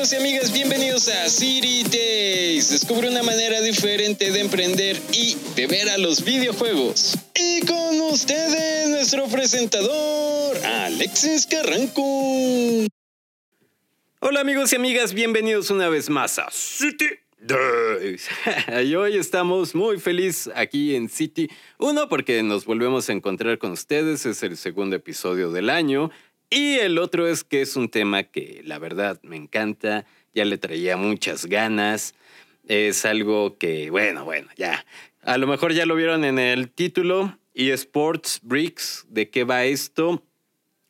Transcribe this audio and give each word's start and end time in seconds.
amigos 0.00 0.12
y 0.14 0.16
amigas, 0.16 0.52
bienvenidos 0.54 1.08
a 1.08 1.28
City 1.28 1.82
Days. 1.82 2.70
Descubre 2.70 3.10
una 3.10 3.22
manera 3.22 3.60
diferente 3.60 4.30
de 4.30 4.40
emprender 4.40 4.96
y 5.12 5.36
de 5.54 5.66
ver 5.66 5.90
a 5.90 5.98
los 5.98 6.24
videojuegos. 6.24 7.18
Y 7.34 7.60
con 7.66 8.00
ustedes, 8.10 8.88
nuestro 8.88 9.26
presentador, 9.26 10.56
Alexis 10.64 11.46
Carranco. 11.46 12.86
Hola 14.20 14.40
amigos 14.40 14.72
y 14.72 14.76
amigas, 14.76 15.12
bienvenidos 15.12 15.68
una 15.68 15.90
vez 15.90 16.08
más 16.08 16.38
a 16.38 16.48
City 16.50 17.10
Days. 17.38 18.26
y 18.82 18.94
hoy 18.94 19.18
estamos 19.18 19.74
muy 19.74 20.00
felices 20.00 20.50
aquí 20.56 20.94
en 20.94 21.10
City. 21.10 21.50
Uno, 21.76 22.08
porque 22.08 22.42
nos 22.42 22.64
volvemos 22.64 23.10
a 23.10 23.12
encontrar 23.12 23.58
con 23.58 23.72
ustedes, 23.72 24.24
es 24.24 24.42
el 24.42 24.56
segundo 24.56 24.96
episodio 24.96 25.52
del 25.52 25.68
año. 25.68 26.10
Y 26.50 26.78
el 26.78 26.98
otro 26.98 27.28
es 27.28 27.44
que 27.44 27.62
es 27.62 27.76
un 27.76 27.88
tema 27.88 28.24
que 28.24 28.60
la 28.64 28.80
verdad 28.80 29.20
me 29.22 29.36
encanta, 29.36 30.04
ya 30.34 30.44
le 30.44 30.58
traía 30.58 30.96
muchas 30.96 31.46
ganas. 31.46 32.14
Es 32.66 33.04
algo 33.04 33.56
que, 33.56 33.90
bueno, 33.90 34.24
bueno, 34.24 34.48
ya. 34.56 34.84
A 35.22 35.38
lo 35.38 35.46
mejor 35.46 35.72
ya 35.72 35.86
lo 35.86 35.94
vieron 35.94 36.24
en 36.24 36.40
el 36.40 36.68
título, 36.70 37.38
eSports 37.54 38.40
Bricks, 38.42 39.06
¿de 39.08 39.30
qué 39.30 39.44
va 39.44 39.64
esto? 39.64 40.24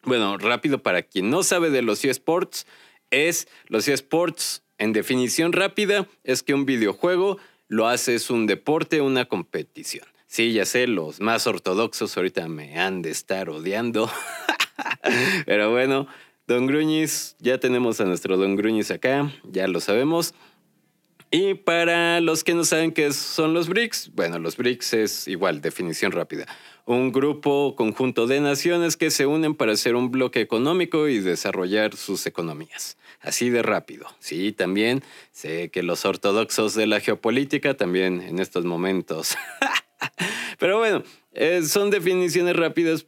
Bueno, 0.02 0.38
rápido 0.38 0.82
para 0.82 1.02
quien 1.02 1.28
no 1.28 1.42
sabe 1.42 1.68
de 1.68 1.82
los 1.82 2.04
eSports, 2.04 2.66
es 3.10 3.46
los 3.66 3.86
eSports 3.86 4.62
en 4.78 4.94
definición 4.94 5.52
rápida, 5.52 6.08
es 6.24 6.42
que 6.42 6.54
un 6.54 6.64
videojuego 6.64 7.38
lo 7.68 7.86
hace 7.86 8.14
es 8.14 8.30
un 8.30 8.46
deporte, 8.46 9.02
una 9.02 9.26
competición. 9.26 10.06
Sí, 10.26 10.52
ya 10.52 10.64
sé, 10.64 10.86
los 10.86 11.20
más 11.20 11.46
ortodoxos 11.46 12.16
ahorita 12.16 12.48
me 12.48 12.78
han 12.78 13.02
de 13.02 13.10
estar 13.10 13.50
odiando. 13.50 14.10
Pero 15.46 15.70
bueno, 15.70 16.06
Don 16.46 16.66
Gruñis, 16.66 17.36
ya 17.38 17.58
tenemos 17.58 18.00
a 18.00 18.04
nuestro 18.04 18.36
Don 18.36 18.56
Gruñis 18.56 18.90
acá, 18.90 19.32
ya 19.44 19.68
lo 19.68 19.80
sabemos. 19.80 20.34
Y 21.32 21.54
para 21.54 22.20
los 22.20 22.42
que 22.42 22.54
no 22.54 22.64
saben 22.64 22.90
qué 22.90 23.12
son 23.12 23.54
los 23.54 23.68
BRICS, 23.68 24.10
bueno, 24.16 24.40
los 24.40 24.56
BRICS 24.56 24.94
es 24.94 25.28
igual, 25.28 25.60
definición 25.60 26.10
rápida. 26.10 26.46
Un 26.86 27.12
grupo 27.12 27.76
conjunto 27.76 28.26
de 28.26 28.40
naciones 28.40 28.96
que 28.96 29.12
se 29.12 29.26
unen 29.26 29.54
para 29.54 29.70
hacer 29.70 29.94
un 29.94 30.10
bloque 30.10 30.40
económico 30.40 31.06
y 31.06 31.20
desarrollar 31.20 31.94
sus 31.94 32.26
economías. 32.26 32.98
Así 33.20 33.48
de 33.48 33.62
rápido. 33.62 34.08
Sí, 34.18 34.50
también 34.50 35.04
sé 35.30 35.70
que 35.70 35.84
los 35.84 36.04
ortodoxos 36.04 36.74
de 36.74 36.88
la 36.88 36.98
geopolítica 36.98 37.74
también 37.74 38.20
en 38.22 38.40
estos 38.40 38.64
momentos. 38.64 39.36
Pero 40.58 40.78
bueno, 40.78 41.04
eh, 41.32 41.62
son 41.62 41.90
definiciones 41.90 42.56
rápidas 42.56 43.06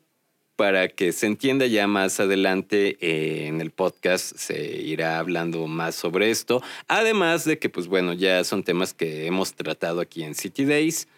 para 0.62 0.86
que 0.86 1.10
se 1.10 1.26
entienda 1.26 1.66
ya 1.66 1.88
más 1.88 2.20
adelante 2.20 2.96
eh, 3.00 3.48
en 3.48 3.60
el 3.60 3.72
podcast 3.72 4.36
se 4.36 4.62
irá 4.80 5.18
hablando 5.18 5.66
más 5.66 5.96
sobre 5.96 6.30
esto. 6.30 6.62
Además 6.86 7.44
de 7.44 7.58
que, 7.58 7.68
pues 7.68 7.88
bueno, 7.88 8.12
ya 8.12 8.44
son 8.44 8.62
temas 8.62 8.94
que 8.94 9.26
hemos 9.26 9.54
tratado 9.54 10.00
aquí 10.00 10.22
en 10.22 10.36
City 10.36 10.64
Days. 10.64 11.08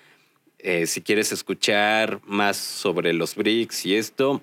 Eh, 0.61 0.87
si 0.87 1.03
quieres 1.03 1.31
escuchar 1.31 2.23
más 2.25 2.57
sobre 2.57 3.13
los 3.13 3.35
BRICS 3.35 3.85
y 3.85 3.97
esto, 3.97 4.41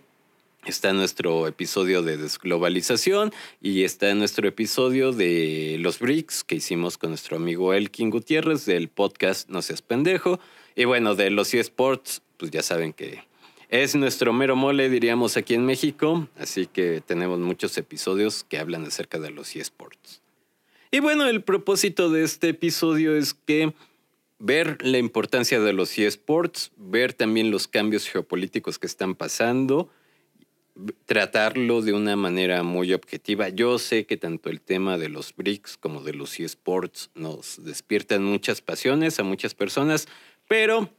está 0.67 0.94
nuestro 0.94 1.47
episodio 1.47 2.03
de 2.03 2.17
desglobalización 2.17 3.33
y 3.59 3.85
está 3.85 4.13
nuestro 4.13 4.47
episodio 4.47 5.13
de 5.13 5.77
los 5.79 5.97
BRICS 5.97 6.44
que 6.44 6.57
hicimos 6.57 6.99
con 6.99 7.09
nuestro 7.09 7.38
amigo 7.38 7.73
Elkin 7.73 8.11
Gutiérrez 8.11 8.67
del 8.67 8.88
podcast 8.88 9.49
No 9.49 9.63
seas 9.63 9.81
pendejo. 9.81 10.39
Y 10.75 10.85
bueno, 10.85 11.16
de 11.16 11.31
los 11.31 11.52
eSports, 11.55 12.22
pues 12.38 12.52
ya 12.52 12.61
saben 12.61 12.94
que 12.94 13.31
es 13.72 13.95
nuestro 13.95 14.33
mero 14.33 14.58
mole, 14.58 14.89
diríamos, 14.89 15.38
aquí 15.38 15.53
en 15.53 15.66
México, 15.66 16.27
así 16.38 16.67
que 16.67 17.02
tenemos 17.03 17.39
muchos 17.39 17.78
episodios 17.78 18.44
que 18.44 18.59
hablan 18.59 18.86
acerca 18.86 19.17
de 19.17 19.31
los 19.31 19.55
eSports. 19.55 20.22
Y 20.91 21.00
bueno, 21.00 21.25
el 21.25 21.41
propósito 21.41 22.09
de 22.09 22.23
este 22.23 22.50
episodio 22.50 23.16
es 23.16 23.33
que 23.33 23.73
ver 24.39 24.78
la 24.81 24.97
importancia 24.97 25.61
de 25.61 25.72
los 25.72 25.97
eSports, 25.97 26.73
ver 26.75 27.13
también 27.13 27.50
los 27.50 27.69
cambios 27.69 28.09
geopolíticos 28.09 28.78
que 28.78 28.88
están 28.88 29.16
pasando, 29.16 29.90
tratarlo 31.06 31.81
de 31.81 31.94
una 31.94 32.17
manera 32.17 32.63
muy 32.63 32.94
objetiva. 32.94 33.47
Yo 33.47 33.79
sé 33.79 34.06
que 34.06 34.17
tanto 34.17 34.50
el 34.50 34.59
tema 34.59 34.97
de 34.97 35.07
los 35.07 35.34
BRICS 35.34 35.78
como 35.78 36.01
de 36.01 36.13
los 36.13 36.38
eSports 36.41 37.09
nos 37.16 37.63
despiertan 37.63 38.25
muchas 38.25 38.59
pasiones 38.59 39.17
a 39.17 39.23
muchas 39.23 39.53
personas, 39.53 40.09
pero 40.50 40.90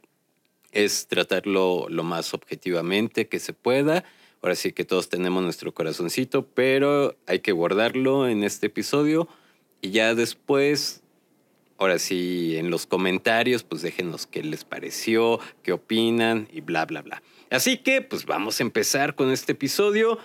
es 0.73 1.07
tratarlo 1.07 1.87
lo 1.89 2.03
más 2.03 2.33
objetivamente 2.33 3.27
que 3.27 3.39
se 3.39 3.53
pueda. 3.53 4.03
Ahora 4.41 4.55
sí 4.55 4.73
que 4.73 4.83
todos 4.83 5.07
tenemos 5.07 5.41
nuestro 5.41 5.73
corazoncito, 5.73 6.45
pero 6.47 7.15
hay 7.27 7.39
que 7.39 7.53
guardarlo 7.53 8.27
en 8.27 8.43
este 8.43 8.67
episodio 8.67 9.29
y 9.81 9.91
ya 9.91 10.15
después, 10.15 11.01
ahora 11.77 11.99
sí, 11.99 12.57
en 12.57 12.69
los 12.69 12.85
comentarios, 12.85 13.63
pues 13.63 13.81
déjenos 13.81 14.27
qué 14.27 14.43
les 14.43 14.65
pareció, 14.65 15.39
qué 15.61 15.71
opinan 15.71 16.49
y 16.51 16.61
bla, 16.61 16.85
bla, 16.85 17.01
bla. 17.01 17.23
Así 17.49 17.77
que, 17.77 18.01
pues 18.01 18.25
vamos 18.25 18.59
a 18.59 18.63
empezar 18.63 19.15
con 19.15 19.31
este 19.31 19.51
episodio 19.51 20.17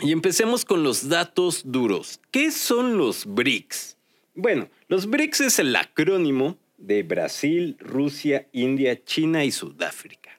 y 0.00 0.12
empecemos 0.12 0.64
con 0.64 0.82
los 0.82 1.08
datos 1.08 1.62
duros. 1.64 2.20
¿Qué 2.30 2.50
son 2.50 2.98
los 2.98 3.26
BRICS? 3.26 3.96
Bueno, 4.34 4.68
los 4.88 5.06
BRICS 5.06 5.40
es 5.42 5.58
el 5.58 5.76
acrónimo 5.76 6.58
de 6.80 7.02
Brasil, 7.02 7.76
Rusia, 7.78 8.48
India, 8.52 9.04
China 9.04 9.44
y 9.44 9.52
Sudáfrica, 9.52 10.30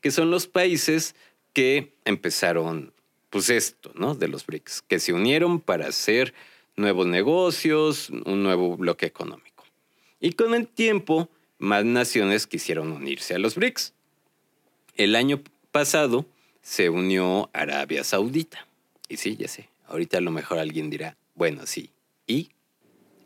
que 0.00 0.10
son 0.10 0.30
los 0.30 0.46
países 0.46 1.16
que 1.52 1.94
empezaron, 2.04 2.92
pues 3.30 3.50
esto, 3.50 3.90
¿no? 3.94 4.14
De 4.14 4.28
los 4.28 4.46
BRICS, 4.46 4.82
que 4.82 5.00
se 5.00 5.12
unieron 5.12 5.60
para 5.60 5.88
hacer 5.88 6.34
nuevos 6.76 7.06
negocios, 7.06 8.10
un 8.10 8.42
nuevo 8.42 8.76
bloque 8.76 9.06
económico. 9.06 9.64
Y 10.20 10.32
con 10.32 10.54
el 10.54 10.68
tiempo, 10.68 11.30
más 11.58 11.84
naciones 11.84 12.46
quisieron 12.46 12.92
unirse 12.92 13.34
a 13.34 13.38
los 13.38 13.54
BRICS. 13.54 13.94
El 14.96 15.16
año 15.16 15.42
pasado 15.72 16.26
se 16.60 16.90
unió 16.90 17.48
Arabia 17.52 18.04
Saudita. 18.04 18.66
Y 19.08 19.16
sí, 19.16 19.36
ya 19.36 19.48
sé, 19.48 19.70
ahorita 19.86 20.18
a 20.18 20.20
lo 20.20 20.30
mejor 20.30 20.58
alguien 20.58 20.90
dirá, 20.90 21.16
bueno, 21.34 21.64
sí, 21.64 21.90
¿y 22.26 22.50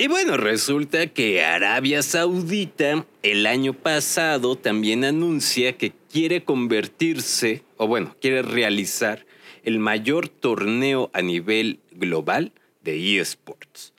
y 0.00 0.08
bueno, 0.08 0.38
resulta 0.38 1.08
que 1.08 1.44
Arabia 1.44 2.02
Saudita 2.02 3.04
el 3.22 3.44
año 3.44 3.74
pasado 3.74 4.56
también 4.56 5.04
anuncia 5.04 5.76
que 5.76 5.92
quiere 6.10 6.42
convertirse, 6.42 7.64
o 7.76 7.86
bueno, 7.86 8.16
quiere 8.18 8.40
realizar 8.40 9.26
el 9.62 9.78
mayor 9.78 10.30
torneo 10.30 11.10
a 11.12 11.20
nivel 11.20 11.80
global 11.92 12.52
de 12.82 13.20
eSports. 13.20 13.92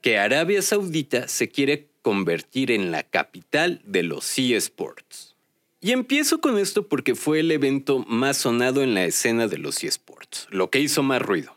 Que 0.00 0.16
Arabia 0.16 0.62
Saudita 0.62 1.28
se 1.28 1.50
quiere 1.50 1.88
convertir 2.00 2.70
en 2.70 2.90
la 2.90 3.02
capital 3.02 3.82
de 3.84 4.02
los 4.02 4.38
eSports. 4.38 5.36
Y 5.82 5.92
empiezo 5.92 6.40
con 6.40 6.56
esto 6.56 6.88
porque 6.88 7.14
fue 7.14 7.40
el 7.40 7.50
evento 7.50 7.98
más 8.08 8.38
sonado 8.38 8.82
en 8.82 8.94
la 8.94 9.04
escena 9.04 9.46
de 9.46 9.58
los 9.58 9.84
eSports, 9.84 10.46
lo 10.48 10.70
que 10.70 10.80
hizo 10.80 11.02
más 11.02 11.20
ruido. 11.20 11.54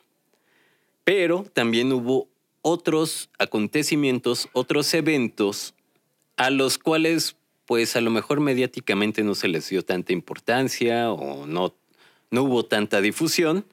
Pero 1.06 1.46
también 1.54 1.94
hubo 1.94 2.28
otros 2.70 3.30
acontecimientos, 3.40 4.50
otros 4.52 4.94
eventos 4.94 5.74
a 6.36 6.50
los 6.50 6.78
cuales 6.78 7.38
pues 7.66 7.96
a 7.96 8.02
lo 8.02 8.12
mejor 8.12 8.42
mediáticamente 8.42 9.24
no 9.24 9.36
se 9.36 9.48
les 9.48 9.70
dio 9.70 9.86
tanta 9.86 10.12
importancia 10.12 11.10
o 11.10 11.46
no, 11.46 11.74
no 12.30 12.44
hubo 12.44 12.66
tanta 12.66 13.00
difusión, 13.00 13.66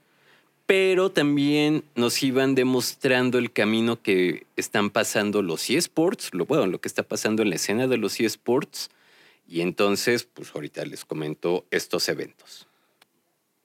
pero 0.67 1.11
también 1.11 1.83
nos 1.97 2.23
iban 2.23 2.55
demostrando 2.55 3.39
el 3.39 3.53
camino 3.53 4.01
que 4.01 4.47
están 4.55 4.91
pasando 4.91 5.43
los 5.43 5.71
eSports, 5.71 6.33
lo, 6.33 6.47
bueno, 6.47 6.67
lo 6.67 6.81
que 6.81 6.87
está 6.89 7.03
pasando 7.03 7.43
en 7.43 7.51
la 7.51 7.57
escena 7.57 7.89
de 7.89 7.97
los 7.97 8.21
eSports, 8.21 8.91
y 9.49 9.61
entonces 9.61 10.23
pues 10.33 10.55
ahorita 10.55 10.85
les 10.85 11.05
comento 11.05 11.67
estos 11.73 12.09
eventos. 12.09 12.69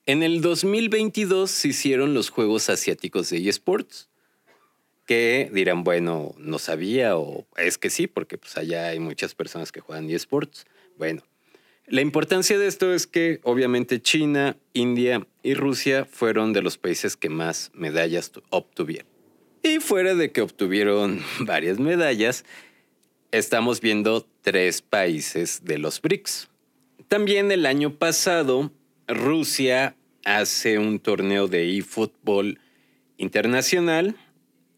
En 0.07 0.23
el 0.23 0.41
2022 0.41 1.51
se 1.51 1.67
hicieron 1.67 2.15
los 2.15 2.31
Juegos 2.31 2.71
Asiáticos 2.71 3.29
de 3.29 3.47
eSports, 3.47 4.09
que 5.09 5.49
dirán, 5.51 5.83
bueno, 5.83 6.35
no 6.37 6.59
sabía 6.59 7.17
o 7.17 7.47
es 7.57 7.79
que 7.79 7.89
sí, 7.89 8.05
porque 8.05 8.37
pues 8.37 8.55
allá 8.57 8.89
hay 8.89 8.99
muchas 8.99 9.33
personas 9.33 9.71
que 9.71 9.79
juegan 9.79 10.07
eSports. 10.07 10.67
Bueno, 10.99 11.23
la 11.87 12.01
importancia 12.01 12.59
de 12.59 12.67
esto 12.67 12.93
es 12.93 13.07
que 13.07 13.39
obviamente 13.41 14.03
China, 14.03 14.55
India 14.73 15.25
y 15.41 15.55
Rusia 15.55 16.05
fueron 16.05 16.53
de 16.53 16.61
los 16.61 16.77
países 16.77 17.17
que 17.17 17.29
más 17.29 17.71
medallas 17.73 18.31
obtuvieron. 18.51 19.07
Y 19.63 19.79
fuera 19.79 20.13
de 20.13 20.31
que 20.31 20.41
obtuvieron 20.41 21.23
varias 21.39 21.79
medallas, 21.79 22.45
estamos 23.31 23.81
viendo 23.81 24.27
tres 24.43 24.83
países 24.83 25.65
de 25.65 25.79
los 25.79 26.03
BRICS. 26.03 26.49
También 27.07 27.51
el 27.51 27.65
año 27.65 27.95
pasado, 27.95 28.71
Rusia 29.07 29.95
hace 30.23 30.77
un 30.77 30.99
torneo 30.99 31.47
de 31.47 31.79
eFootball 31.79 32.59
internacional 33.17 34.15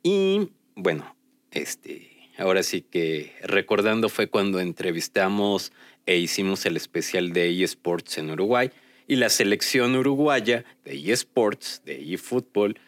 y 0.04 0.50
bueno, 0.76 1.16
este, 1.52 2.30
ahora 2.38 2.64
sí 2.64 2.82
que 2.82 3.34
recordando 3.44 4.10
fue 4.10 4.28
cuando 4.28 4.60
entrevistamos 4.60 5.72
e 6.06 6.18
hicimos 6.18 6.66
el 6.66 6.78
especial 6.78 7.34
de 7.34 7.64
eSports 7.64 8.18
en 8.18 8.32
Uruguay 8.32 8.72
y 9.08 9.18
la 9.18 9.30
selección 9.30 9.96
uruguaya 9.96 10.64
de 10.86 11.12
eSports, 11.12 11.82
de 11.86 12.14
eFootball, 12.14 12.80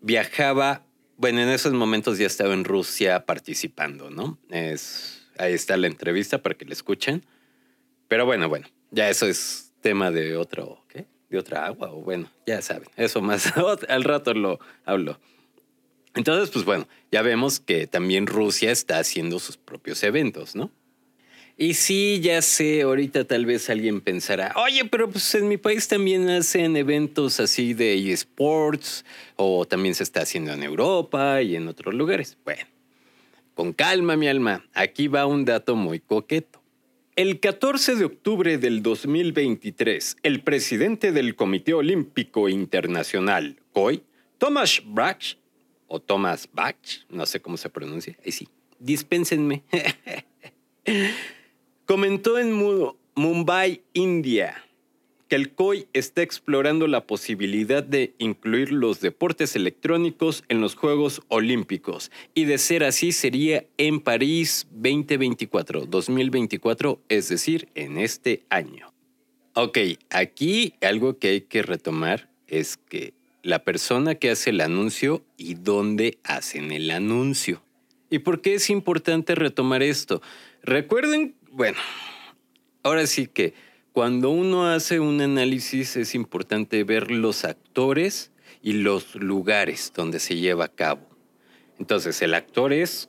viajaba 0.00 0.86
bueno, 1.18 1.40
en 1.40 1.48
esos 1.48 1.72
momentos 1.72 2.18
ya 2.18 2.26
estaba 2.26 2.52
en 2.52 2.64
Rusia 2.64 3.24
participando, 3.24 4.10
¿no? 4.10 4.38
Es, 4.50 5.26
ahí 5.38 5.54
está 5.54 5.76
la 5.76 5.86
entrevista 5.86 6.42
para 6.42 6.54
que 6.54 6.66
la 6.66 6.72
escuchen. 6.72 7.24
Pero 8.08 8.26
bueno, 8.26 8.48
bueno, 8.48 8.66
ya 8.90 9.08
eso 9.08 9.26
es 9.26 9.72
tema 9.80 10.10
de 10.10 10.36
otro, 10.36 10.84
¿qué? 10.88 11.06
De 11.30 11.38
otra 11.38 11.66
agua, 11.66 11.90
o 11.90 12.02
bueno, 12.02 12.30
ya 12.46 12.60
saben, 12.60 12.88
eso 12.96 13.22
más 13.22 13.52
al 13.88 14.04
rato 14.04 14.34
lo 14.34 14.60
hablo. 14.84 15.18
Entonces, 16.16 16.50
pues 16.50 16.64
bueno, 16.64 16.88
ya 17.12 17.22
vemos 17.22 17.60
que 17.60 17.86
también 17.86 18.26
Rusia 18.26 18.72
está 18.72 18.98
haciendo 18.98 19.38
sus 19.38 19.58
propios 19.58 20.02
eventos, 20.02 20.56
¿no? 20.56 20.72
Y 21.58 21.74
sí, 21.74 22.20
ya 22.20 22.42
sé, 22.42 22.82
ahorita 22.82 23.24
tal 23.24 23.46
vez 23.46 23.70
alguien 23.70 24.00
pensará, 24.00 24.54
oye, 24.56 24.84
pero 24.86 25.10
pues 25.10 25.34
en 25.34 25.48
mi 25.48 25.56
país 25.56 25.88
también 25.88 26.28
hacen 26.28 26.76
eventos 26.76 27.40
así 27.40 27.72
de 27.72 28.12
eSports 28.12 29.04
o 29.36 29.64
también 29.66 29.94
se 29.94 30.02
está 30.02 30.20
haciendo 30.22 30.52
en 30.52 30.62
Europa 30.62 31.40
y 31.40 31.56
en 31.56 31.68
otros 31.68 31.94
lugares. 31.94 32.36
Bueno, 32.44 32.64
con 33.54 33.72
calma 33.72 34.16
mi 34.16 34.28
alma, 34.28 34.66
aquí 34.74 35.08
va 35.08 35.26
un 35.26 35.46
dato 35.46 35.76
muy 35.76 36.00
coqueto. 36.00 36.62
El 37.14 37.40
14 37.40 37.96
de 37.96 38.04
octubre 38.04 38.58
del 38.58 38.82
2023, 38.82 40.18
el 40.22 40.42
presidente 40.42 41.12
del 41.12 41.36
Comité 41.36 41.72
Olímpico 41.72 42.50
Internacional, 42.50 43.56
COI, 43.72 44.02
Thomas 44.36 44.82
Bach, 44.84 45.38
o 45.88 46.00
Thomas 46.00 46.48
Bach, 46.52 46.76
no 47.08 47.26
sé 47.26 47.40
cómo 47.40 47.56
se 47.56 47.70
pronuncia, 47.70 48.16
ahí 48.24 48.32
sí, 48.32 48.48
dispénsenme. 48.78 49.62
Comentó 51.86 52.38
en 52.38 52.52
Mumbai, 53.14 53.82
India, 53.92 54.66
que 55.28 55.36
el 55.36 55.52
COI 55.52 55.88
está 55.92 56.22
explorando 56.22 56.86
la 56.86 57.06
posibilidad 57.06 57.82
de 57.82 58.14
incluir 58.18 58.72
los 58.72 59.00
deportes 59.00 59.56
electrónicos 59.56 60.44
en 60.48 60.60
los 60.60 60.74
Juegos 60.74 61.22
Olímpicos 61.28 62.10
y 62.34 62.44
de 62.44 62.58
ser 62.58 62.84
así 62.84 63.12
sería 63.12 63.66
en 63.76 64.00
París 64.00 64.66
2024, 64.70 65.86
2024, 65.86 67.00
es 67.08 67.28
decir, 67.28 67.68
en 67.74 67.98
este 67.98 68.44
año. 68.50 68.92
Ok, 69.54 69.78
aquí 70.10 70.74
algo 70.82 71.18
que 71.18 71.28
hay 71.28 71.40
que 71.40 71.62
retomar 71.62 72.28
es 72.46 72.76
que 72.76 73.14
la 73.46 73.64
persona 73.64 74.16
que 74.16 74.30
hace 74.30 74.50
el 74.50 74.60
anuncio 74.60 75.24
y 75.36 75.54
dónde 75.54 76.18
hacen 76.24 76.72
el 76.72 76.90
anuncio. 76.90 77.62
¿Y 78.10 78.18
por 78.18 78.40
qué 78.40 78.54
es 78.54 78.70
importante 78.70 79.34
retomar 79.34 79.82
esto? 79.82 80.20
Recuerden 80.62 81.36
bueno, 81.56 81.78
ahora 82.82 83.06
sí 83.06 83.28
que 83.28 83.54
cuando 83.92 84.28
uno 84.28 84.66
hace 84.66 85.00
un 85.00 85.22
análisis 85.22 85.96
es 85.96 86.14
importante 86.14 86.84
ver 86.84 87.10
los 87.10 87.46
actores 87.46 88.30
y 88.60 88.74
los 88.74 89.14
lugares 89.14 89.90
donde 89.96 90.20
se 90.20 90.36
lleva 90.36 90.66
a 90.66 90.68
cabo. 90.68 91.08
Entonces, 91.78 92.20
el 92.20 92.34
actor 92.34 92.74
es 92.74 93.08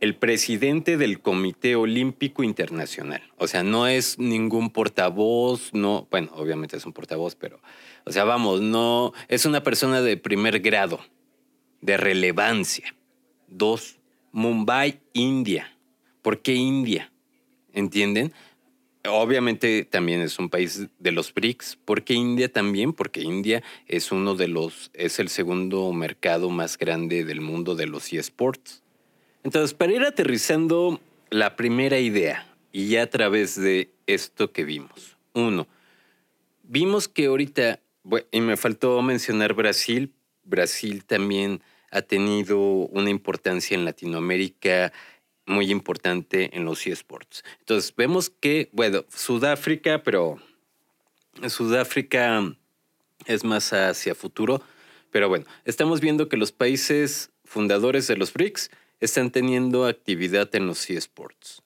el 0.00 0.14
presidente 0.14 0.96
del 0.96 1.20
Comité 1.20 1.76
Olímpico 1.76 2.42
Internacional. 2.42 3.22
O 3.36 3.46
sea, 3.48 3.62
no 3.62 3.86
es 3.86 4.18
ningún 4.18 4.70
portavoz, 4.70 5.72
no, 5.72 6.06
bueno, 6.10 6.30
obviamente 6.34 6.76
es 6.76 6.86
un 6.86 6.92
portavoz, 6.92 7.34
pero, 7.34 7.60
o 8.04 8.12
sea, 8.12 8.24
vamos, 8.24 8.60
no, 8.60 9.12
es 9.28 9.46
una 9.46 9.62
persona 9.62 10.02
de 10.02 10.16
primer 10.16 10.60
grado, 10.60 11.00
de 11.80 11.96
relevancia. 11.96 12.94
Dos, 13.48 13.98
Mumbai, 14.32 15.00
India. 15.12 15.76
¿Por 16.22 16.42
qué 16.42 16.54
India? 16.54 17.10
¿entienden? 17.76 18.32
Obviamente 19.08 19.84
también 19.84 20.20
es 20.20 20.40
un 20.40 20.50
país 20.50 20.88
de 20.98 21.12
los 21.12 21.32
BRICS. 21.32 21.76
¿Por 21.84 22.02
qué 22.02 22.14
India 22.14 22.52
también? 22.52 22.92
Porque 22.92 23.20
India 23.20 23.62
es 23.86 24.10
uno 24.10 24.34
de 24.34 24.48
los, 24.48 24.90
es 24.94 25.20
el 25.20 25.28
segundo 25.28 25.92
mercado 25.92 26.50
más 26.50 26.76
grande 26.76 27.24
del 27.24 27.40
mundo 27.40 27.76
de 27.76 27.86
los 27.86 28.12
eSports. 28.12 28.82
Entonces, 29.46 29.74
para 29.74 29.92
ir 29.92 30.02
aterrizando 30.02 31.00
la 31.30 31.54
primera 31.54 32.00
idea, 32.00 32.52
y 32.72 32.88
ya 32.88 33.04
a 33.04 33.06
través 33.06 33.54
de 33.54 33.92
esto 34.08 34.50
que 34.50 34.64
vimos. 34.64 35.16
Uno, 35.34 35.68
vimos 36.64 37.06
que 37.06 37.26
ahorita, 37.26 37.78
y 38.32 38.40
me 38.40 38.56
faltó 38.56 39.00
mencionar 39.02 39.54
Brasil, 39.54 40.12
Brasil 40.42 41.04
también 41.04 41.62
ha 41.92 42.02
tenido 42.02 42.58
una 42.58 43.08
importancia 43.08 43.76
en 43.76 43.84
Latinoamérica 43.84 44.92
muy 45.46 45.70
importante 45.70 46.50
en 46.56 46.64
los 46.64 46.84
eSports. 46.84 47.44
Entonces, 47.60 47.94
vemos 47.94 48.30
que, 48.30 48.68
bueno, 48.72 49.04
Sudáfrica, 49.14 50.02
pero 50.02 50.40
Sudáfrica 51.48 52.52
es 53.26 53.44
más 53.44 53.72
hacia 53.72 54.16
futuro, 54.16 54.60
pero 55.12 55.28
bueno, 55.28 55.44
estamos 55.64 56.00
viendo 56.00 56.28
que 56.28 56.36
los 56.36 56.50
países 56.50 57.30
fundadores 57.44 58.08
de 58.08 58.16
los 58.16 58.32
BRICS 58.32 58.72
están 59.00 59.30
teniendo 59.30 59.86
actividad 59.86 60.54
en 60.54 60.66
los 60.66 60.88
eSports. 60.88 61.62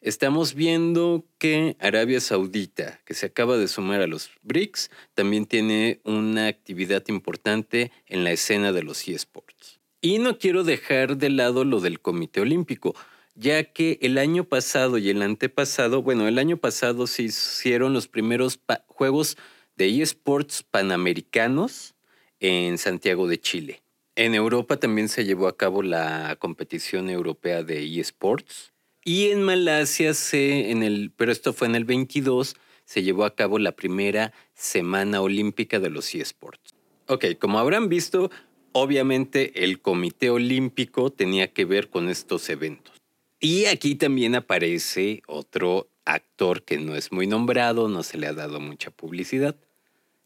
Estamos 0.00 0.54
viendo 0.54 1.24
que 1.38 1.76
Arabia 1.80 2.20
Saudita, 2.20 3.00
que 3.04 3.14
se 3.14 3.26
acaba 3.26 3.56
de 3.56 3.66
sumar 3.66 4.00
a 4.00 4.06
los 4.06 4.30
BRICS, 4.42 4.90
también 5.14 5.44
tiene 5.44 6.00
una 6.04 6.46
actividad 6.46 7.02
importante 7.08 7.90
en 8.06 8.22
la 8.22 8.30
escena 8.30 8.70
de 8.72 8.84
los 8.84 9.08
eSports. 9.08 9.80
Y 10.00 10.18
no 10.18 10.38
quiero 10.38 10.62
dejar 10.62 11.16
de 11.16 11.30
lado 11.30 11.64
lo 11.64 11.80
del 11.80 12.00
Comité 12.00 12.40
Olímpico, 12.40 12.94
ya 13.34 13.64
que 13.64 13.98
el 14.00 14.18
año 14.18 14.44
pasado 14.44 14.98
y 14.98 15.10
el 15.10 15.20
antepasado, 15.20 16.02
bueno, 16.02 16.28
el 16.28 16.38
año 16.38 16.58
pasado 16.58 17.08
se 17.08 17.24
hicieron 17.24 17.92
los 17.92 18.06
primeros 18.06 18.60
Juegos 18.86 19.36
de 19.76 20.00
eSports 20.00 20.62
Panamericanos 20.62 21.94
en 22.38 22.78
Santiago 22.78 23.26
de 23.26 23.40
Chile. 23.40 23.82
En 24.18 24.34
Europa 24.34 24.78
también 24.78 25.08
se 25.08 25.24
llevó 25.24 25.46
a 25.46 25.56
cabo 25.56 25.80
la 25.80 26.34
competición 26.40 27.08
europea 27.08 27.62
de 27.62 28.00
eSports. 28.00 28.72
Y 29.04 29.28
en 29.28 29.44
Malasia, 29.44 30.12
se, 30.12 30.72
en 30.72 30.82
el, 30.82 31.12
pero 31.16 31.30
esto 31.30 31.52
fue 31.52 31.68
en 31.68 31.76
el 31.76 31.84
22, 31.84 32.56
se 32.84 33.04
llevó 33.04 33.24
a 33.24 33.36
cabo 33.36 33.60
la 33.60 33.76
primera 33.76 34.32
Semana 34.54 35.20
Olímpica 35.20 35.78
de 35.78 35.90
los 35.90 36.12
eSports. 36.16 36.74
Ok, 37.06 37.26
como 37.38 37.60
habrán 37.60 37.88
visto, 37.88 38.32
obviamente 38.72 39.62
el 39.62 39.80
Comité 39.80 40.30
Olímpico 40.30 41.10
tenía 41.10 41.52
que 41.52 41.64
ver 41.64 41.88
con 41.88 42.08
estos 42.08 42.50
eventos. 42.50 43.00
Y 43.38 43.66
aquí 43.66 43.94
también 43.94 44.34
aparece 44.34 45.22
otro 45.28 45.90
actor 46.04 46.64
que 46.64 46.78
no 46.78 46.96
es 46.96 47.12
muy 47.12 47.28
nombrado, 47.28 47.86
no 47.86 48.02
se 48.02 48.18
le 48.18 48.26
ha 48.26 48.32
dado 48.32 48.58
mucha 48.58 48.90
publicidad, 48.90 49.54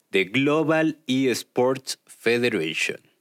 The 0.08 0.24
Global 0.24 0.98
eSports 1.06 1.98
Federation. 2.06 3.11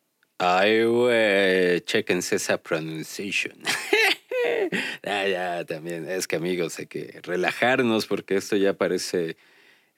Ay, 0.43 0.85
güey, 0.85 1.81
chequense 1.81 2.37
esa 2.37 2.57
pronunciación. 2.57 3.57
ah, 5.05 5.27
ya, 5.27 5.63
también, 5.65 6.09
es 6.09 6.27
que 6.27 6.37
amigos, 6.37 6.79
hay 6.79 6.87
que 6.87 7.19
relajarnos 7.21 8.07
porque 8.07 8.37
esto 8.37 8.55
ya 8.55 8.73
parece 8.73 9.37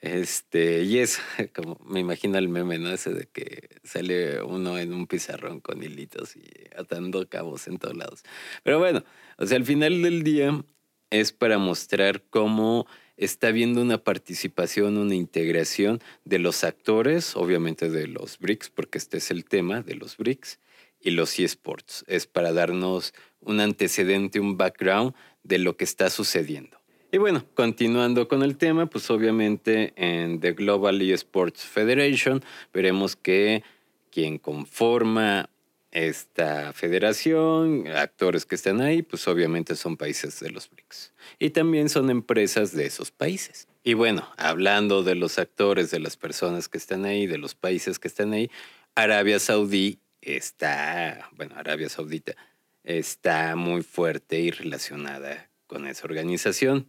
este, 0.01 0.83
y 0.83 0.99
es 0.99 1.21
como 1.55 1.79
me 1.85 2.01
imagino 2.01 2.37
el 2.37 2.49
meme, 2.49 2.77
¿no? 2.77 2.91
Ese 2.91 3.13
de 3.13 3.25
que 3.27 3.69
sale 3.85 4.41
uno 4.41 4.77
en 4.77 4.93
un 4.93 5.07
pizarrón 5.07 5.61
con 5.61 5.81
hilitos 5.81 6.35
y 6.35 6.43
atando 6.77 7.29
cabos 7.29 7.69
en 7.69 7.77
todos 7.77 7.95
lados. 7.95 8.23
Pero 8.63 8.79
bueno, 8.79 9.05
o 9.37 9.45
sea, 9.45 9.55
al 9.55 9.63
final 9.63 10.01
del 10.01 10.23
día 10.23 10.61
es 11.09 11.31
para 11.31 11.57
mostrar 11.57 12.21
cómo 12.29 12.85
está 13.17 13.47
habiendo 13.47 13.81
una 13.81 13.97
participación, 13.97 14.97
una 14.97 15.15
integración 15.15 16.01
de 16.25 16.39
los 16.39 16.63
actores, 16.63 17.35
obviamente 17.35 17.89
de 17.89 18.07
los 18.07 18.39
BRICS, 18.39 18.69
porque 18.69 18.97
este 18.97 19.17
es 19.17 19.31
el 19.31 19.45
tema 19.45 19.81
de 19.81 19.95
los 19.95 20.17
BRICS, 20.17 20.59
y 21.03 21.11
los 21.11 21.37
eSports. 21.37 22.03
Es 22.07 22.25
para 22.25 22.53
darnos 22.53 23.13
un 23.41 23.59
antecedente, 23.59 24.39
un 24.39 24.57
background 24.57 25.13
de 25.43 25.59
lo 25.59 25.75
que 25.75 25.83
está 25.83 26.09
sucediendo. 26.09 26.77
Y 27.11 27.17
bueno, 27.17 27.45
continuando 27.53 28.27
con 28.27 28.41
el 28.41 28.57
tema, 28.57 28.87
pues 28.87 29.11
obviamente 29.11 29.93
en 29.97 30.39
The 30.39 30.53
Global 30.53 30.99
eSports 31.01 31.61
Federation 31.61 32.43
veremos 32.73 33.15
que 33.15 33.63
quien 34.09 34.39
conforma 34.39 35.49
esta 35.93 36.73
federación, 36.73 37.87
actores 37.87 38.47
que 38.47 38.55
están 38.55 38.81
ahí, 38.81 39.03
pues 39.03 39.27
obviamente 39.27 39.75
son 39.75 39.95
países 39.95 40.39
de 40.39 40.49
los 40.49 40.67
BRICS. 40.69 41.13
Y 41.37 41.51
también 41.51 41.87
son 41.87 42.09
empresas 42.09 42.75
de 42.75 42.87
esos 42.87 43.11
países. 43.11 43.67
Y 43.83 43.93
bueno, 43.93 44.27
hablando 44.37 45.03
de 45.03 45.13
los 45.13 45.37
actores, 45.37 45.91
de 45.91 45.99
las 45.99 46.17
personas 46.17 46.67
que 46.67 46.79
están 46.79 47.05
ahí, 47.05 47.27
de 47.27 47.37
los 47.37 47.53
países 47.53 47.99
que 47.99 48.07
están 48.07 48.33
ahí, 48.33 48.49
Arabia 48.95 49.37
Saudí 49.39 49.99
está, 50.21 51.29
bueno, 51.33 51.53
Arabia 51.55 51.89
Saudita 51.89 52.35
está 52.83 53.55
muy 53.55 53.83
fuerte 53.83 54.39
y 54.39 54.49
relacionada 54.49 55.51
con 55.67 55.85
esa 55.85 56.05
organización. 56.05 56.87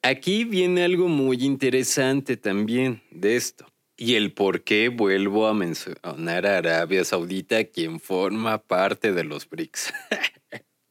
Aquí 0.00 0.44
viene 0.44 0.84
algo 0.84 1.08
muy 1.08 1.44
interesante 1.44 2.38
también 2.38 3.02
de 3.10 3.36
esto. 3.36 3.66
Y 3.96 4.14
el 4.14 4.32
por 4.32 4.62
qué 4.62 4.88
vuelvo 4.90 5.46
a 5.46 5.54
mencionar 5.54 6.46
a 6.46 6.58
Arabia 6.58 7.04
Saudita, 7.04 7.64
quien 7.64 7.98
forma 7.98 8.58
parte 8.58 9.12
de 9.12 9.24
los 9.24 9.48
BRICS. 9.48 9.92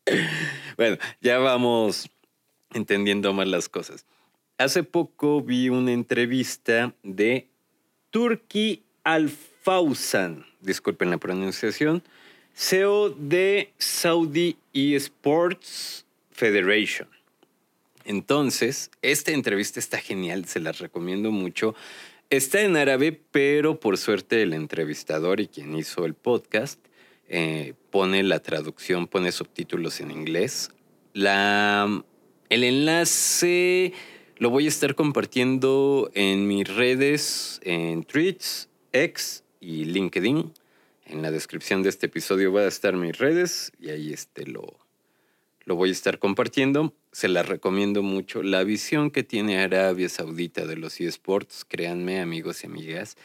bueno, 0.78 0.98
ya 1.22 1.38
vamos 1.38 2.10
entendiendo 2.74 3.32
más 3.34 3.48
las 3.48 3.70
cosas. 3.70 4.06
Hace 4.58 4.84
poco 4.84 5.42
vi 5.42 5.70
una 5.70 5.92
entrevista 5.92 6.94
de 7.04 7.48
Turki 8.10 8.84
Alfausan, 9.04 10.46
disculpen 10.62 11.12
la 11.12 11.18
pronunciación, 11.18 12.02
CEO 12.56 13.10
de 13.10 13.74
Saudi 13.78 14.58
eSports 14.74 16.06
Federation. 16.32 17.08
Entonces, 18.06 18.92
esta 19.02 19.32
entrevista 19.32 19.80
está 19.80 19.98
genial, 19.98 20.46
se 20.46 20.60
la 20.60 20.72
recomiendo 20.72 21.32
mucho. 21.32 21.76
Está 22.32 22.62
en 22.62 22.76
árabe, 22.76 23.22
pero 23.32 23.80
por 23.80 23.98
suerte 23.98 24.42
el 24.42 24.54
entrevistador 24.54 25.40
y 25.40 25.48
quien 25.48 25.76
hizo 25.76 26.06
el 26.06 26.16
podcast 26.16 26.80
eh, 27.28 27.76
pone 27.92 28.24
la 28.24 28.40
traducción, 28.40 29.08
pone 29.08 29.32
subtítulos 29.32 30.02
en 30.02 30.10
inglés. 30.10 30.72
La, 31.14 32.04
el 32.50 32.64
enlace 32.64 33.94
lo 34.38 34.50
voy 34.50 34.66
a 34.66 34.70
estar 34.70 34.96
compartiendo 34.96 36.10
en 36.16 36.48
mis 36.48 36.68
redes, 36.68 37.62
en 37.64 38.04
Tweets, 38.04 38.70
X 38.92 39.44
y 39.60 39.86
LinkedIn. 39.86 40.52
En 41.06 41.22
la 41.22 41.30
descripción 41.30 41.84
de 41.84 41.90
este 41.90 42.08
episodio 42.08 42.52
va 42.52 42.62
a 42.62 42.68
estar 42.68 42.96
mis 42.96 43.18
redes 43.20 43.72
y 43.80 43.90
ahí 43.92 44.12
este 44.12 44.48
lo, 44.48 44.80
lo 45.66 45.76
voy 45.76 45.90
a 45.90 45.92
estar 45.92 46.18
compartiendo. 46.18 46.92
Se 47.16 47.30
la 47.30 47.44
recomiendo 47.44 48.04
mucho. 48.04 48.44
La 48.44 48.66
visión 48.66 49.10
que 49.10 49.24
tiene 49.24 49.60
Arabia 49.60 50.10
Saudita 50.10 50.66
de 50.66 50.76
los 50.76 51.00
eSports, 51.00 51.64
créanme 51.64 52.20
amigos 52.20 52.62
y 52.62 52.68
amigas, 52.68 53.16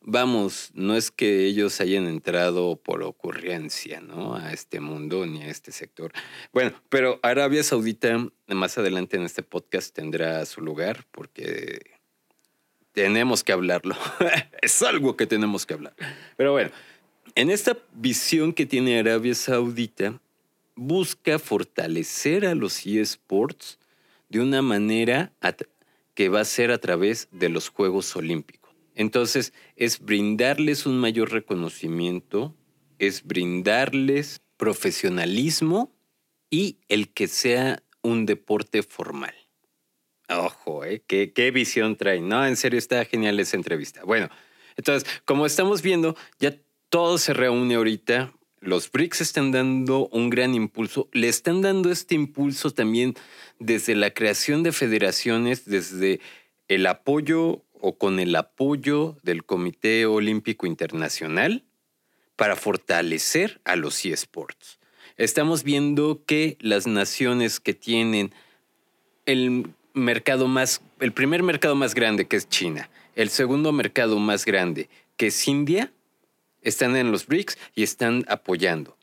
vamos, 0.00 0.72
no 0.74 0.96
es 0.96 1.12
que 1.12 1.46
ellos 1.46 1.80
hayan 1.80 2.08
entrado 2.08 2.74
por 2.74 3.04
ocurrencia, 3.04 4.00
¿no? 4.00 4.34
A 4.34 4.52
este 4.52 4.80
mundo 4.80 5.24
ni 5.24 5.44
a 5.44 5.50
este 5.50 5.70
sector. 5.70 6.10
Bueno, 6.52 6.72
pero 6.88 7.20
Arabia 7.22 7.62
Saudita 7.62 8.26
más 8.48 8.76
adelante 8.76 9.16
en 9.16 9.22
este 9.22 9.44
podcast 9.44 9.94
tendrá 9.94 10.44
su 10.46 10.62
lugar 10.62 11.06
porque 11.12 11.78
tenemos 12.90 13.44
que 13.44 13.52
hablarlo. 13.52 13.94
es 14.62 14.82
algo 14.82 15.16
que 15.16 15.28
tenemos 15.28 15.64
que 15.64 15.74
hablar. 15.74 15.94
Pero 16.36 16.50
bueno, 16.50 16.72
en 17.36 17.50
esta 17.50 17.78
visión 17.92 18.52
que 18.52 18.66
tiene 18.66 18.98
Arabia 18.98 19.36
Saudita, 19.36 20.20
busca 20.80 21.38
fortalecer 21.38 22.46
a 22.46 22.54
los 22.54 22.86
eSports 22.86 23.78
de 24.30 24.40
una 24.40 24.62
manera 24.62 25.34
que 26.14 26.30
va 26.30 26.40
a 26.40 26.44
ser 26.46 26.70
a 26.70 26.78
través 26.78 27.28
de 27.32 27.50
los 27.50 27.68
Juegos 27.68 28.16
Olímpicos. 28.16 28.74
Entonces, 28.94 29.52
es 29.76 30.00
brindarles 30.00 30.86
un 30.86 30.98
mayor 30.98 31.32
reconocimiento, 31.32 32.56
es 32.98 33.24
brindarles 33.24 34.40
profesionalismo 34.56 35.94
y 36.48 36.78
el 36.88 37.12
que 37.12 37.28
sea 37.28 37.82
un 38.00 38.24
deporte 38.24 38.82
formal. 38.82 39.34
Ojo, 40.30 40.86
¿eh? 40.86 41.02
¿Qué, 41.06 41.50
visión 41.52 41.96
trae. 41.96 42.22
No, 42.22 42.46
en 42.46 42.56
serio, 42.56 42.78
está 42.78 43.04
genial 43.04 43.38
esa 43.38 43.58
entrevista. 43.58 44.02
Bueno, 44.04 44.30
entonces, 44.76 45.06
como 45.26 45.44
estamos 45.44 45.82
viendo, 45.82 46.16
ya 46.38 46.56
todo 46.88 47.18
se 47.18 47.34
reúne 47.34 47.74
ahorita 47.74 48.32
los 48.60 48.90
BRICS 48.92 49.22
están 49.22 49.52
dando 49.52 50.08
un 50.08 50.30
gran 50.30 50.54
impulso, 50.54 51.08
le 51.12 51.28
están 51.28 51.62
dando 51.62 51.90
este 51.90 52.14
impulso 52.14 52.70
también 52.70 53.14
desde 53.58 53.94
la 53.94 54.10
creación 54.12 54.62
de 54.62 54.72
federaciones, 54.72 55.64
desde 55.64 56.20
el 56.68 56.86
apoyo 56.86 57.62
o 57.80 57.96
con 57.96 58.20
el 58.20 58.36
apoyo 58.36 59.16
del 59.22 59.44
Comité 59.44 60.04
Olímpico 60.06 60.66
Internacional 60.66 61.64
para 62.36 62.54
fortalecer 62.54 63.60
a 63.64 63.76
los 63.76 64.04
eSports. 64.04 64.78
Estamos 65.16 65.64
viendo 65.64 66.22
que 66.24 66.56
las 66.60 66.86
naciones 66.86 67.60
que 67.60 67.74
tienen 67.74 68.32
el 69.26 69.70
mercado 69.94 70.48
más, 70.48 70.82
el 71.00 71.12
primer 71.12 71.42
mercado 71.42 71.74
más 71.74 71.94
grande 71.94 72.26
que 72.26 72.36
es 72.36 72.48
China, 72.48 72.90
el 73.16 73.30
segundo 73.30 73.72
mercado 73.72 74.18
más 74.18 74.44
grande 74.44 74.88
que 75.16 75.28
es 75.28 75.48
India, 75.48 75.92
están 76.62 76.96
en 76.96 77.12
los 77.12 77.26
BRICS 77.26 77.58
y 77.74 77.82
están 77.82 78.24
apoyando. 78.28 78.96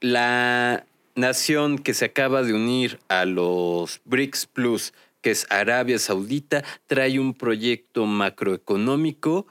La 0.00 0.86
nación 1.14 1.78
que 1.78 1.94
se 1.94 2.04
acaba 2.04 2.42
de 2.42 2.54
unir 2.54 3.00
a 3.08 3.24
los 3.24 4.00
BRICS 4.04 4.46
Plus, 4.46 4.92
que 5.20 5.32
es 5.32 5.46
Arabia 5.50 5.98
Saudita, 5.98 6.64
trae 6.86 7.18
un 7.18 7.34
proyecto 7.34 8.06
macroeconómico 8.06 9.46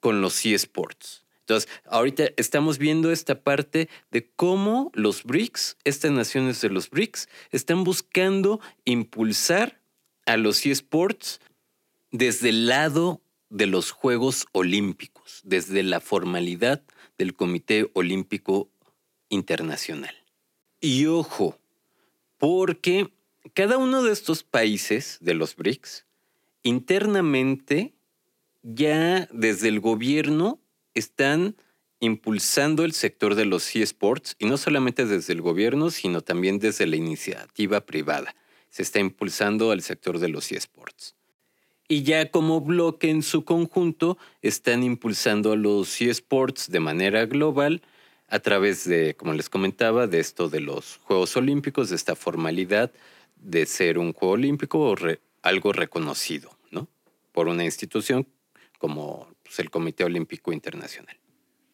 con 0.00 0.20
los 0.20 0.44
eSports. 0.44 1.24
Entonces, 1.40 1.68
ahorita 1.84 2.30
estamos 2.36 2.78
viendo 2.78 3.12
esta 3.12 3.40
parte 3.40 3.90
de 4.10 4.30
cómo 4.34 4.90
los 4.94 5.24
BRICS, 5.24 5.76
estas 5.84 6.10
naciones 6.10 6.60
de 6.62 6.70
los 6.70 6.88
BRICS, 6.88 7.28
están 7.50 7.84
buscando 7.84 8.60
impulsar 8.84 9.78
a 10.24 10.38
los 10.38 10.64
eSports 10.64 11.40
desde 12.12 12.48
el 12.48 12.66
lado 12.66 13.20
de 13.54 13.66
los 13.68 13.92
Juegos 13.92 14.46
Olímpicos, 14.50 15.40
desde 15.44 15.84
la 15.84 16.00
formalidad 16.00 16.82
del 17.16 17.36
Comité 17.36 17.88
Olímpico 17.92 18.68
Internacional. 19.28 20.16
Y 20.80 21.06
ojo, 21.06 21.56
porque 22.36 23.12
cada 23.52 23.78
uno 23.78 24.02
de 24.02 24.10
estos 24.10 24.42
países 24.42 25.18
de 25.20 25.34
los 25.34 25.54
BRICS, 25.54 26.04
internamente, 26.64 27.94
ya 28.64 29.28
desde 29.32 29.68
el 29.68 29.78
gobierno 29.78 30.58
están 30.94 31.54
impulsando 32.00 32.84
el 32.84 32.92
sector 32.92 33.36
de 33.36 33.44
los 33.44 33.76
eSports, 33.76 34.34
y 34.40 34.46
no 34.46 34.56
solamente 34.56 35.06
desde 35.06 35.32
el 35.32 35.42
gobierno, 35.42 35.92
sino 35.92 36.22
también 36.22 36.58
desde 36.58 36.88
la 36.88 36.96
iniciativa 36.96 37.86
privada. 37.86 38.34
Se 38.68 38.82
está 38.82 38.98
impulsando 38.98 39.70
al 39.70 39.80
sector 39.80 40.18
de 40.18 40.28
los 40.28 40.50
eSports 40.50 41.14
y 41.94 42.02
ya 42.02 42.28
como 42.28 42.60
bloque 42.60 43.08
en 43.08 43.22
su 43.22 43.44
conjunto 43.44 44.18
están 44.42 44.82
impulsando 44.82 45.52
a 45.52 45.56
los 45.56 46.00
eSports 46.00 46.68
de 46.68 46.80
manera 46.80 47.24
global 47.24 47.82
a 48.26 48.40
través 48.40 48.84
de, 48.84 49.14
como 49.14 49.32
les 49.32 49.48
comentaba, 49.48 50.08
de 50.08 50.18
esto 50.18 50.48
de 50.48 50.58
los 50.58 50.96
Juegos 51.04 51.36
Olímpicos, 51.36 51.90
de 51.90 51.96
esta 51.96 52.16
formalidad 52.16 52.90
de 53.36 53.64
ser 53.66 53.98
un 53.98 54.12
Juego 54.12 54.34
Olímpico 54.34 54.80
o 54.80 54.96
algo 55.42 55.72
reconocido, 55.72 56.50
¿no? 56.72 56.88
Por 57.30 57.46
una 57.46 57.64
institución 57.64 58.26
como 58.78 59.28
pues, 59.44 59.60
el 59.60 59.70
Comité 59.70 60.02
Olímpico 60.02 60.52
Internacional. 60.52 61.16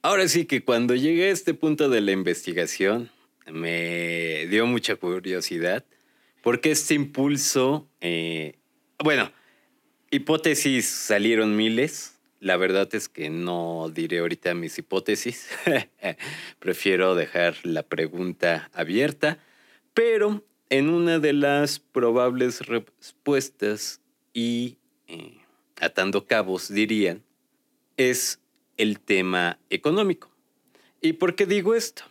Ahora 0.03 0.29
sí 0.29 0.45
que 0.45 0.63
cuando 0.67 0.95
llegué 0.95 1.29
a 1.29 1.33
este 1.33 1.55
punto 1.55 1.89
de 1.89 2.03
la 2.03 2.13
investigación, 2.13 3.11
me 3.51 4.47
dio 4.49 4.67
mucha 4.67 4.97
curiosidad 4.97 5.87
porque 6.43 6.73
este 6.73 6.93
impulso, 6.93 7.89
eh, 8.03 8.59
bueno, 9.03 9.33
Hipótesis 10.13 10.87
salieron 10.87 11.55
miles. 11.55 12.19
La 12.41 12.57
verdad 12.57 12.93
es 12.97 13.09
que 13.09 13.31
no 13.31 13.93
diré 13.95 14.19
ahorita 14.19 14.55
mis 14.55 14.77
hipótesis. 14.77 15.49
Prefiero 16.59 17.15
dejar 17.15 17.55
la 17.63 17.85
pregunta 17.85 18.71
abierta. 18.73 19.39
Pero 19.95 20.43
en 20.69 20.89
una 20.89 21.21
de 21.21 21.33
las 21.33 21.79
probables 21.79 22.67
respuestas 22.67 24.01
y 24.35 24.79
eh, 25.07 25.39
atando 25.81 26.27
cabos 26.27 26.69
dirían, 26.75 27.23
es 27.97 28.41
el 28.79 28.99
tema 28.99 29.61
económico. 29.71 30.29
¿Y 31.01 31.13
por 31.13 31.37
qué 31.37 31.47
digo 31.47 31.77
esto? 31.77 32.03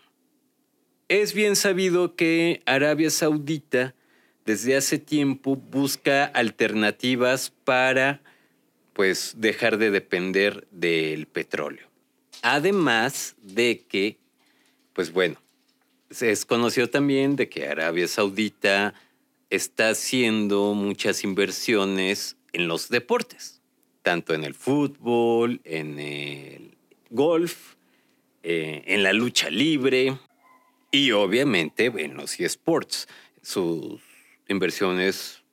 Es 1.09 1.33
bien 1.33 1.57
sabido 1.57 2.15
que 2.15 2.61
Arabia 2.65 3.09
Saudita 3.09 3.93
desde 4.49 4.75
hace 4.75 4.97
tiempo 4.97 5.55
busca 5.55 6.25
alternativas 6.25 7.53
para 7.65 8.19
pues 8.93 9.35
dejar 9.37 9.77
de 9.77 9.91
depender 9.91 10.67
del 10.71 11.27
petróleo. 11.27 11.87
Además 12.41 13.35
de 13.43 13.85
que, 13.87 14.17
pues 14.93 15.13
bueno, 15.13 15.39
es 16.09 16.45
conocido 16.47 16.89
también 16.89 17.35
de 17.35 17.47
que 17.47 17.67
Arabia 17.67 18.07
Saudita 18.07 18.95
está 19.51 19.89
haciendo 19.89 20.73
muchas 20.73 21.23
inversiones 21.23 22.35
en 22.51 22.67
los 22.67 22.89
deportes, 22.89 23.61
tanto 24.01 24.33
en 24.33 24.43
el 24.43 24.55
fútbol, 24.55 25.61
en 25.63 25.99
el 25.99 26.75
golf, 27.11 27.75
eh, 28.41 28.81
en 28.87 29.03
la 29.03 29.13
lucha 29.13 29.51
libre 29.51 30.17
y 30.89 31.11
obviamente 31.11 31.93
en 31.95 32.15
los 32.15 32.39
eSports. 32.39 33.07
Sus 33.43 34.08
inversiones 34.49 35.43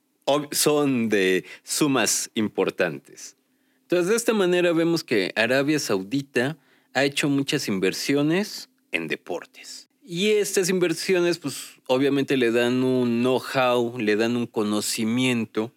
son 0.51 1.09
de 1.09 1.45
sumas 1.63 2.31
importantes. 2.35 3.37
Entonces, 3.83 4.09
de 4.09 4.17
esta 4.17 4.35
manera 4.35 4.73
vemos 4.73 5.05
que 5.05 5.33
Arabia 5.37 5.79
Saudita 5.79 6.59
ha 6.93 7.05
hecho 7.05 7.29
muchas 7.29 7.69
inversiones 7.69 8.69
en 8.91 9.07
deportes. 9.07 9.89
Y 10.03 10.31
estas 10.31 10.69
inversiones, 10.69 11.39
pues 11.39 11.75
obviamente 11.87 12.37
le 12.37 12.51
dan 12.51 12.83
un 12.83 13.21
know-how, 13.21 13.99
le 13.99 14.17
dan 14.17 14.37
un 14.37 14.47
conocimiento 14.47 15.73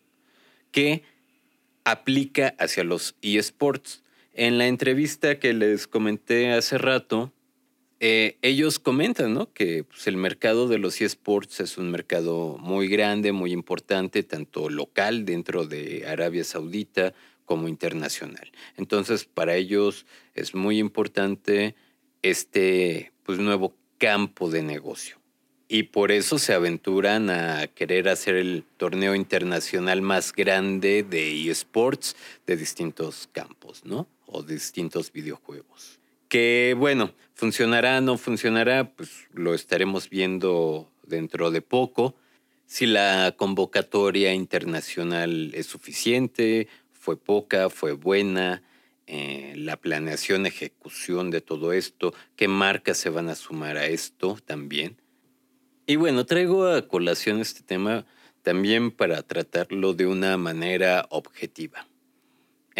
que 0.71 1.03
aplica 1.83 2.55
hacia 2.59 2.83
los 2.83 3.15
eSports. 3.21 4.03
En 4.33 4.57
la 4.57 4.67
entrevista 4.67 5.39
que 5.39 5.53
les 5.53 5.87
comenté 5.87 6.51
hace 6.51 6.77
rato, 6.77 7.33
eh, 8.01 8.37
ellos 8.41 8.79
comentan 8.79 9.33
¿no? 9.33 9.51
que 9.51 9.83
pues, 9.83 10.07
el 10.07 10.15
mercado 10.15 10.67
de 10.67 10.77
los 10.77 11.01
eSports 11.01 11.59
es 11.59 11.77
un 11.77 11.91
mercado 11.91 12.57
muy 12.57 12.87
grande, 12.87 13.33
muy 13.33 13.51
importante, 13.51 14.23
tanto 14.23 14.69
local 14.69 15.25
dentro 15.25 15.65
de 15.65 16.05
Arabia 16.07 16.45
Saudita 16.45 17.13
como 17.45 17.67
internacional. 17.67 18.51
Entonces, 18.77 19.25
para 19.25 19.55
ellos 19.55 20.05
es 20.33 20.55
muy 20.55 20.79
importante 20.79 21.75
este 22.21 23.11
pues, 23.23 23.39
nuevo 23.39 23.75
campo 23.97 24.49
de 24.49 24.63
negocio. 24.63 25.17
Y 25.67 25.83
por 25.83 26.11
eso 26.11 26.39
se 26.39 26.53
aventuran 26.53 27.29
a 27.29 27.67
querer 27.67 28.09
hacer 28.09 28.35
el 28.35 28.63
torneo 28.77 29.13
internacional 29.13 30.01
más 30.01 30.33
grande 30.33 31.03
de 31.03 31.49
eSports 31.49 32.15
de 32.47 32.57
distintos 32.57 33.29
campos, 33.31 33.85
¿no? 33.85 34.07
O 34.25 34.41
de 34.41 34.55
distintos 34.55 35.11
videojuegos. 35.11 35.98
Que 36.29 36.75
bueno, 36.77 37.13
funcionará, 37.33 37.99
no 38.01 38.17
funcionará, 38.17 38.91
pues 38.95 39.27
lo 39.33 39.53
estaremos 39.53 40.09
viendo 40.09 40.89
dentro 41.03 41.51
de 41.51 41.61
poco. 41.61 42.15
Si 42.65 42.85
la 42.85 43.33
convocatoria 43.35 44.33
internacional 44.33 45.51
es 45.53 45.65
suficiente, 45.65 46.67
fue 46.93 47.17
poca, 47.17 47.69
fue 47.69 47.93
buena, 47.93 48.61
eh, 49.11 49.55
la 49.57 49.75
planeación, 49.75 50.45
ejecución 50.45 51.31
de 51.31 51.41
todo 51.41 51.73
esto, 51.73 52.13
qué 52.35 52.47
marcas 52.47 52.97
se 52.97 53.09
van 53.09 53.27
a 53.29 53.33
sumar 53.33 53.75
a 53.77 53.87
esto 53.87 54.37
también. 54.45 55.01
Y 55.87 55.95
bueno, 55.95 56.27
traigo 56.27 56.67
a 56.67 56.87
colación 56.87 57.39
este 57.39 57.63
tema 57.63 58.05
también 58.43 58.91
para 58.91 59.23
tratarlo 59.23 59.95
de 59.95 60.05
una 60.05 60.37
manera 60.37 61.07
objetiva. 61.09 61.88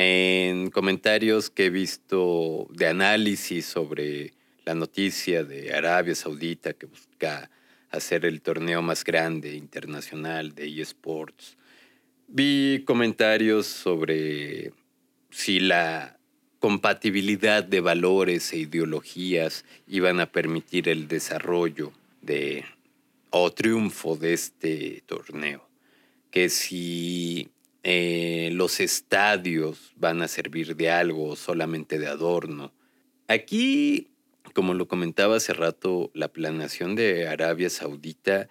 En 0.02 0.70
comentarios 0.70 1.50
que 1.50 1.66
he 1.66 1.70
visto 1.70 2.68
de 2.70 2.88
análisis 2.88 3.66
sobre 3.66 4.32
la 4.64 4.74
noticia 4.74 5.44
de 5.44 5.74
Arabia 5.74 6.16
Saudita 6.16 6.72
que 6.72 6.86
busca 6.86 7.52
hacer 7.92 8.24
el 8.24 8.40
torneo 8.40 8.82
más 8.82 9.04
grande 9.04 9.58
internacional 9.58 10.56
de 10.56 10.82
eSports, 10.82 11.58
vi 12.30 12.82
comentarios 12.86 13.68
sobre 13.68 14.72
si 15.32 15.60
la 15.60 16.18
compatibilidad 16.60 17.62
de 17.62 17.82
valores 17.82 18.54
e 18.54 18.60
ideologías 18.60 19.66
iban 19.86 20.22
a 20.22 20.32
permitir 20.32 20.88
el 20.88 21.10
desarrollo 21.10 21.92
de 22.22 22.64
o 23.32 23.52
triunfo 23.52 24.16
de 24.16 24.32
este 24.32 25.04
torneo. 25.08 25.68
Que 26.32 26.48
si 26.48 27.50
eh, 27.84 28.50
los 28.54 28.80
estadios 28.80 29.94
van 29.96 30.22
a 30.22 30.28
servir 30.28 30.76
de 30.76 30.90
algo 30.90 31.36
solamente 31.36 32.00
de 32.00 32.08
adorno. 32.08 32.74
Aquí, 33.28 34.12
como 34.54 34.74
lo 34.74 34.88
comentaba 34.88 35.38
hace 35.38 35.54
rato, 35.54 36.12
la 36.14 36.28
planeación 36.30 36.96
de 36.96 37.28
Arabia 37.28 37.70
Saudita 37.70 38.50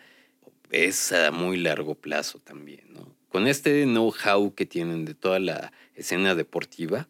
es 0.71 1.13
a 1.13 1.31
muy 1.31 1.59
largo 1.59 1.95
plazo 1.95 2.39
también. 2.39 2.89
Con 3.29 3.47
este 3.47 3.85
know-how 3.85 4.55
que 4.55 4.67
tienen 4.67 5.05
de 5.05 5.15
toda 5.15 5.39
la 5.39 5.73
escena 5.95 6.35
deportiva, 6.35 7.09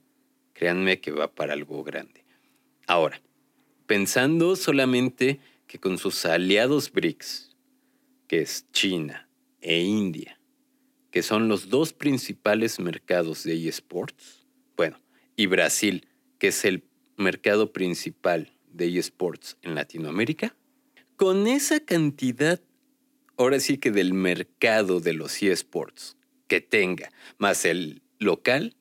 Créanme 0.59 1.01
que 1.01 1.13
va 1.13 1.33
para 1.33 1.53
algo 1.53 1.85
grande. 1.85 2.25
Ahora, 2.89 3.23
pensando 3.87 4.57
solamente 4.57 5.39
que 5.69 5.79
con 5.79 5.99
sus 5.99 6.25
aliados 6.25 6.91
BRICS, 6.91 7.55
que 8.27 8.41
es 8.41 8.67
China 8.73 9.29
e 9.61 9.79
India, 9.83 10.38
que 11.11 11.23
son 11.23 11.49
los 11.49 11.69
dos 11.69 11.93
principales 11.93 12.79
mercados 12.81 13.45
de 13.45 13.69
eSports, 13.69 14.47
bueno, 14.77 15.01
y 15.37 15.47
Brasil, 15.47 16.07
que 16.39 16.49
es 16.49 16.65
el 16.65 16.85
mercado 17.17 17.73
principal 17.73 18.53
de 18.73 18.99
eSports 18.99 19.57
en 19.63 19.75
Latinoamérica, 19.75 20.55
con 21.17 21.47
esa 21.47 21.81
cantidad, 21.81 22.61
ahora 23.37 23.59
sí 23.61 23.79
que 23.79 23.91
del 23.91 24.13
mercado 24.13 25.01
de 25.01 25.15
los 25.15 25.43
eSports 25.43 26.17
que 26.47 26.61
tenga, 26.61 27.11
más 27.39 27.65
el 27.65 28.03
local, 28.19 28.75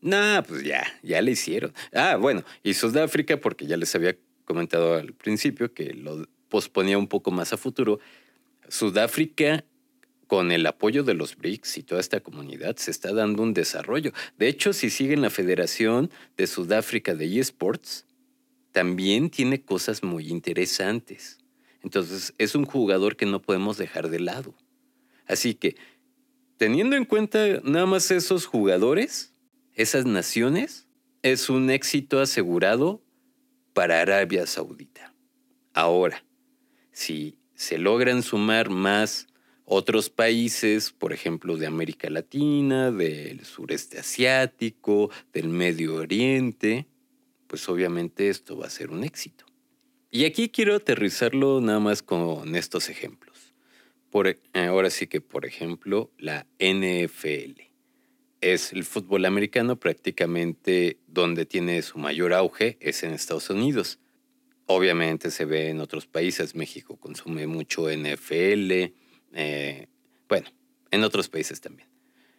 no, 0.00 0.42
pues 0.46 0.62
ya, 0.62 0.84
ya 1.02 1.20
le 1.22 1.32
hicieron. 1.32 1.72
Ah, 1.92 2.16
bueno, 2.16 2.44
y 2.62 2.74
Sudáfrica, 2.74 3.40
porque 3.40 3.66
ya 3.66 3.76
les 3.76 3.94
había 3.94 4.16
comentado 4.44 4.94
al 4.94 5.12
principio 5.14 5.72
que 5.72 5.94
lo 5.94 6.26
posponía 6.48 6.98
un 6.98 7.08
poco 7.08 7.30
más 7.30 7.52
a 7.52 7.56
futuro. 7.56 7.98
Sudáfrica, 8.68 9.64
con 10.26 10.50
el 10.50 10.66
apoyo 10.66 11.04
de 11.04 11.14
los 11.14 11.36
BRICS 11.36 11.78
y 11.78 11.82
toda 11.82 12.00
esta 12.00 12.20
comunidad, 12.20 12.76
se 12.76 12.90
está 12.90 13.12
dando 13.12 13.42
un 13.42 13.54
desarrollo. 13.54 14.12
De 14.38 14.48
hecho, 14.48 14.72
si 14.72 14.90
siguen 14.90 15.22
la 15.22 15.30
Federación 15.30 16.10
de 16.36 16.46
Sudáfrica 16.46 17.14
de 17.14 17.38
eSports, 17.38 18.04
también 18.72 19.30
tiene 19.30 19.62
cosas 19.62 20.02
muy 20.02 20.28
interesantes. 20.28 21.38
Entonces, 21.82 22.34
es 22.38 22.54
un 22.54 22.64
jugador 22.64 23.16
que 23.16 23.26
no 23.26 23.40
podemos 23.40 23.78
dejar 23.78 24.10
de 24.10 24.20
lado. 24.20 24.54
Así 25.26 25.54
que, 25.54 25.76
teniendo 26.56 26.96
en 26.96 27.04
cuenta 27.04 27.60
nada 27.62 27.86
más 27.86 28.10
esos 28.10 28.46
jugadores, 28.46 29.32
esas 29.74 30.06
naciones 30.06 30.86
es 31.22 31.48
un 31.48 31.70
éxito 31.70 32.20
asegurado 32.20 33.02
para 33.72 34.00
Arabia 34.00 34.46
Saudita. 34.46 35.14
Ahora, 35.72 36.24
si 36.92 37.38
se 37.54 37.78
logran 37.78 38.22
sumar 38.22 38.70
más 38.70 39.28
otros 39.66 40.08
países, 40.08 40.92
por 40.92 41.12
ejemplo, 41.12 41.56
de 41.56 41.66
América 41.66 42.08
Latina, 42.08 42.90
del 42.90 43.44
sureste 43.44 43.98
asiático, 43.98 45.10
del 45.32 45.48
Medio 45.48 45.96
Oriente, 45.96 46.86
pues 47.48 47.68
obviamente 47.68 48.28
esto 48.28 48.56
va 48.56 48.66
a 48.66 48.70
ser 48.70 48.90
un 48.90 49.04
éxito. 49.04 49.44
Y 50.10 50.24
aquí 50.24 50.48
quiero 50.48 50.76
aterrizarlo 50.76 51.60
nada 51.60 51.80
más 51.80 52.02
con 52.02 52.54
estos 52.54 52.88
ejemplos. 52.88 53.54
Por, 54.10 54.28
eh, 54.28 54.38
ahora 54.54 54.88
sí 54.88 55.08
que, 55.08 55.20
por 55.20 55.44
ejemplo, 55.44 56.12
la 56.16 56.46
NFL 56.58 57.66
es 58.40 58.72
el 58.72 58.84
fútbol 58.84 59.24
americano 59.24 59.80
prácticamente 59.80 60.98
donde 61.08 61.44
tiene 61.44 61.82
su 61.82 61.98
mayor 61.98 62.32
auge 62.32 62.76
es 62.80 63.02
en 63.02 63.12
Estados 63.12 63.50
Unidos. 63.50 63.98
Obviamente 64.66 65.30
se 65.30 65.44
ve 65.44 65.70
en 65.70 65.80
otros 65.80 66.06
países, 66.06 66.54
México 66.54 66.96
consume 66.96 67.46
mucho 67.46 67.88
NFL, 67.90 68.92
eh, 69.36 69.88
bueno, 70.28 70.48
en 70.90 71.04
otros 71.04 71.28
países 71.28 71.60
también. 71.60 71.88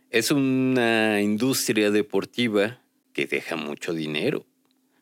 Es 0.10 0.32
una 0.32 1.22
industria 1.22 1.92
deportiva 1.92 2.82
que 3.14 3.28
deja 3.28 3.56
mucho 3.56 3.94
dinero, 3.94 4.46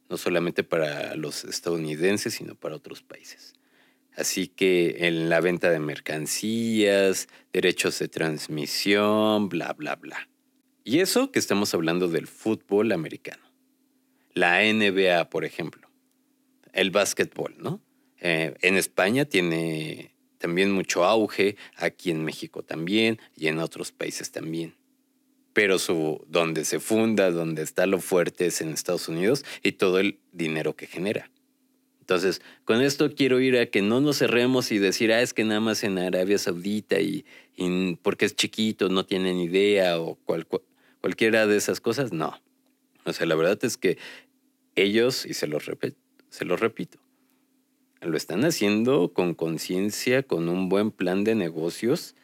no 0.09 0.17
solamente 0.17 0.63
para 0.63 1.15
los 1.15 1.45
estadounidenses, 1.45 2.33
sino 2.33 2.55
para 2.55 2.75
otros 2.75 3.01
países. 3.01 3.53
Así 4.15 4.47
que 4.47 5.07
en 5.07 5.29
la 5.29 5.41
venta 5.41 5.69
de 5.69 5.79
mercancías, 5.79 7.27
derechos 7.51 7.99
de 7.99 8.07
transmisión, 8.07 9.49
bla, 9.49 9.73
bla, 9.73 9.95
bla. 9.95 10.29
Y 10.83 10.99
eso 10.99 11.31
que 11.31 11.39
estamos 11.39 11.73
hablando 11.73 12.07
del 12.07 12.27
fútbol 12.27 12.91
americano. 12.91 13.43
La 14.33 14.61
NBA, 14.61 15.29
por 15.29 15.45
ejemplo. 15.45 15.89
El 16.73 16.91
básquetbol, 16.91 17.55
¿no? 17.57 17.81
Eh, 18.19 18.53
en 18.61 18.75
España 18.75 19.25
tiene 19.25 20.14
también 20.45 20.71
mucho 20.71 21.03
auge, 21.03 21.57
aquí 21.75 22.11
en 22.11 22.23
México 22.23 22.61
también 22.61 23.19
y 23.35 23.47
en 23.47 23.57
otros 23.57 23.91
países 23.91 24.31
también. 24.31 24.75
Pero 25.53 25.79
su, 25.79 26.23
donde 26.27 26.65
se 26.65 26.79
funda, 26.79 27.31
donde 27.31 27.63
está 27.63 27.87
lo 27.87 27.99
fuerte 27.99 28.45
es 28.45 28.61
en 28.61 28.69
Estados 28.69 29.09
Unidos 29.09 29.43
y 29.63 29.71
todo 29.71 29.97
el 29.97 30.19
dinero 30.33 30.75
que 30.75 30.85
genera. 30.85 31.31
Entonces, 31.99 32.43
con 32.63 32.83
esto 32.83 33.15
quiero 33.15 33.39
ir 33.39 33.57
a 33.57 33.65
que 33.65 33.81
no 33.81 34.01
nos 34.01 34.19
cerremos 34.19 34.71
y 34.71 34.77
decir, 34.77 35.11
ah, 35.11 35.23
es 35.23 35.33
que 35.33 35.43
nada 35.45 35.61
más 35.61 35.83
en 35.83 35.97
Arabia 35.97 36.37
Saudita 36.37 36.99
y, 36.99 37.25
porque 38.03 38.25
es 38.25 38.35
chiquito, 38.35 38.87
no 38.89 39.03
tienen 39.03 39.39
idea 39.39 39.99
o 39.99 40.13
cual, 40.13 40.45
cualquiera 41.01 41.47
de 41.47 41.57
esas 41.57 41.81
cosas, 41.81 42.13
no. 42.13 42.39
O 43.03 43.13
sea, 43.13 43.25
la 43.25 43.33
verdad 43.33 43.57
es 43.63 43.77
que 43.77 43.97
ellos, 44.75 45.25
y 45.25 45.33
se 45.33 45.47
los, 45.47 45.63
se 46.29 46.45
los 46.45 46.59
repito, 46.59 46.99
lo 48.05 48.17
están 48.17 48.45
haciendo 48.45 49.13
con 49.13 49.33
conciencia, 49.33 50.23
con 50.23 50.49
un 50.49 50.69
buen 50.69 50.91
plan 50.91 51.23
de 51.23 51.35
negocios 51.35 52.15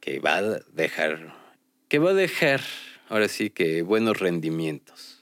que 0.00 0.18
va 0.18 0.36
a 0.36 0.42
dejar, 0.72 1.34
que 1.88 1.98
va 1.98 2.10
a 2.10 2.14
dejar, 2.14 2.60
ahora 3.08 3.28
sí 3.28 3.50
que 3.50 3.82
buenos 3.82 4.18
rendimientos. 4.18 5.20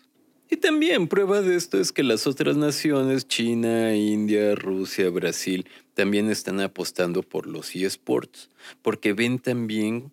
Y 0.50 0.56
también 0.56 1.08
prueba 1.08 1.42
de 1.42 1.56
esto 1.56 1.78
es 1.78 1.92
que 1.92 2.02
las 2.02 2.26
otras 2.26 2.56
naciones, 2.56 3.28
China, 3.28 3.94
India, 3.94 4.54
Rusia, 4.54 5.10
Brasil, 5.10 5.66
también 5.92 6.30
están 6.30 6.60
apostando 6.60 7.22
por 7.22 7.46
los 7.46 7.74
eSports, 7.76 8.48
porque 8.80 9.12
ven 9.12 9.38
también 9.38 10.10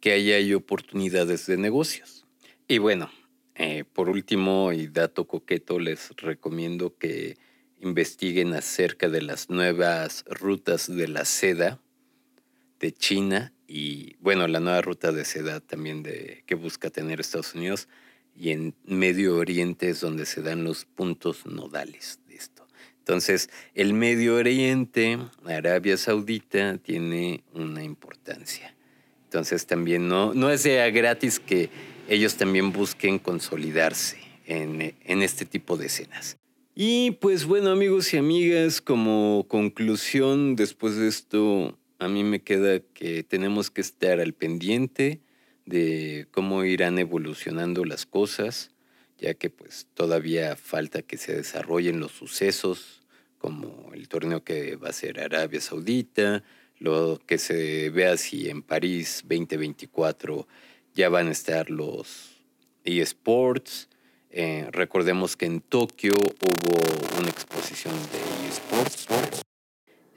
que 0.00 0.12
ahí 0.12 0.30
hay 0.30 0.54
oportunidades 0.54 1.46
de 1.46 1.56
negocios. 1.56 2.26
Y 2.68 2.78
bueno, 2.78 3.10
eh, 3.56 3.84
por 3.92 4.08
último 4.08 4.72
y 4.72 4.86
dato 4.86 5.26
coqueto, 5.26 5.80
les 5.80 6.10
recomiendo 6.16 6.96
que 6.96 7.36
investiguen 7.80 8.54
acerca 8.54 9.08
de 9.08 9.22
las 9.22 9.50
nuevas 9.50 10.24
rutas 10.28 10.94
de 10.94 11.08
la 11.08 11.24
seda 11.24 11.80
de 12.80 12.92
China 12.92 13.52
y 13.66 14.16
bueno, 14.20 14.46
la 14.48 14.60
nueva 14.60 14.80
ruta 14.80 15.12
de 15.12 15.24
seda 15.24 15.60
también 15.60 16.02
de, 16.02 16.44
que 16.46 16.54
busca 16.54 16.90
tener 16.90 17.20
Estados 17.20 17.54
Unidos 17.54 17.88
y 18.34 18.50
en 18.50 18.74
Medio 18.84 19.36
Oriente 19.36 19.88
es 19.88 20.00
donde 20.00 20.26
se 20.26 20.42
dan 20.42 20.64
los 20.64 20.84
puntos 20.84 21.46
nodales 21.46 22.20
de 22.28 22.36
esto. 22.36 22.66
Entonces, 22.98 23.50
el 23.74 23.94
Medio 23.94 24.36
Oriente, 24.36 25.18
Arabia 25.44 25.96
Saudita, 25.96 26.76
tiene 26.78 27.44
una 27.52 27.82
importancia. 27.82 28.74
Entonces, 29.24 29.66
también 29.66 30.08
no, 30.08 30.34
no 30.34 30.50
es 30.50 30.64
gratis 30.64 31.40
que 31.40 31.70
ellos 32.08 32.36
también 32.36 32.72
busquen 32.72 33.18
consolidarse 33.18 34.18
en, 34.46 35.22
este 35.22 35.44
tipo 35.44 35.76
de 35.76 35.86
escenas. 35.86 36.36
Y 36.78 37.12
pues 37.12 37.46
bueno 37.46 37.70
amigos 37.70 38.12
y 38.12 38.18
amigas, 38.18 38.82
como 38.82 39.46
conclusión 39.48 40.56
después 40.56 40.96
de 40.96 41.08
esto, 41.08 41.78
a 41.98 42.06
mí 42.06 42.22
me 42.22 42.42
queda 42.42 42.80
que 42.80 43.22
tenemos 43.22 43.70
que 43.70 43.80
estar 43.80 44.20
al 44.20 44.34
pendiente 44.34 45.22
de 45.64 46.26
cómo 46.32 46.64
irán 46.64 46.98
evolucionando 46.98 47.86
las 47.86 48.04
cosas, 48.04 48.72
ya 49.16 49.32
que 49.32 49.48
pues 49.48 49.86
todavía 49.94 50.54
falta 50.54 51.00
que 51.00 51.16
se 51.16 51.34
desarrollen 51.34 51.98
los 51.98 52.12
sucesos, 52.12 53.00
como 53.38 53.90
el 53.94 54.10
torneo 54.10 54.44
que 54.44 54.76
va 54.76 54.90
a 54.90 54.92
ser 54.92 55.18
Arabia 55.18 55.62
Saudita, 55.62 56.44
lo 56.78 57.18
que 57.26 57.38
se 57.38 57.88
vea 57.88 58.18
si 58.18 58.50
en 58.50 58.60
París 58.60 59.22
2024 59.22 60.46
ya 60.94 61.08
van 61.08 61.28
a 61.28 61.32
estar 61.32 61.70
los 61.70 62.36
eSports, 62.84 63.88
eh, 64.38 64.68
recordemos 64.70 65.34
que 65.34 65.46
en 65.46 65.62
Tokio 65.62 66.12
hubo 66.12 67.18
una 67.18 67.30
exposición 67.30 67.94
de 68.12 68.48
eSports. 68.48 69.06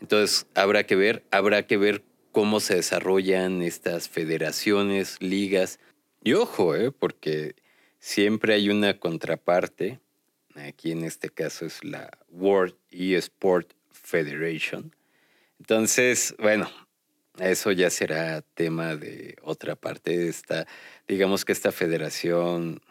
Entonces 0.02 0.46
habrá 0.56 0.84
que 0.84 0.98
ver, 0.98 1.24
habrá 1.32 1.66
que 1.66 1.78
ver 1.78 2.04
cómo 2.34 2.60
se 2.60 2.76
desarrollan 2.76 3.62
estas 3.62 4.10
federaciones, 4.10 5.22
ligas. 5.22 5.80
Y 6.22 6.34
ojo, 6.34 6.76
eh, 6.76 6.92
porque 6.92 7.56
siempre 8.00 8.56
hay 8.56 8.70
una 8.70 9.00
contraparte. 9.00 10.02
Aquí 10.56 10.92
en 10.92 11.06
este 11.06 11.30
caso 11.30 11.66
es 11.66 11.82
la 11.86 12.10
World 12.30 12.76
eSport 12.92 13.72
Federation. 13.90 14.94
Entonces, 15.60 16.36
bueno, 16.40 16.70
eso 17.40 17.72
ya 17.72 17.90
será 17.90 18.42
tema 18.42 18.98
de 18.98 19.38
otra 19.44 19.78
parte. 19.78 20.28
Esta, 20.28 20.68
digamos 21.08 21.46
que 21.46 21.54
esta 21.54 21.72
federación 21.72 22.82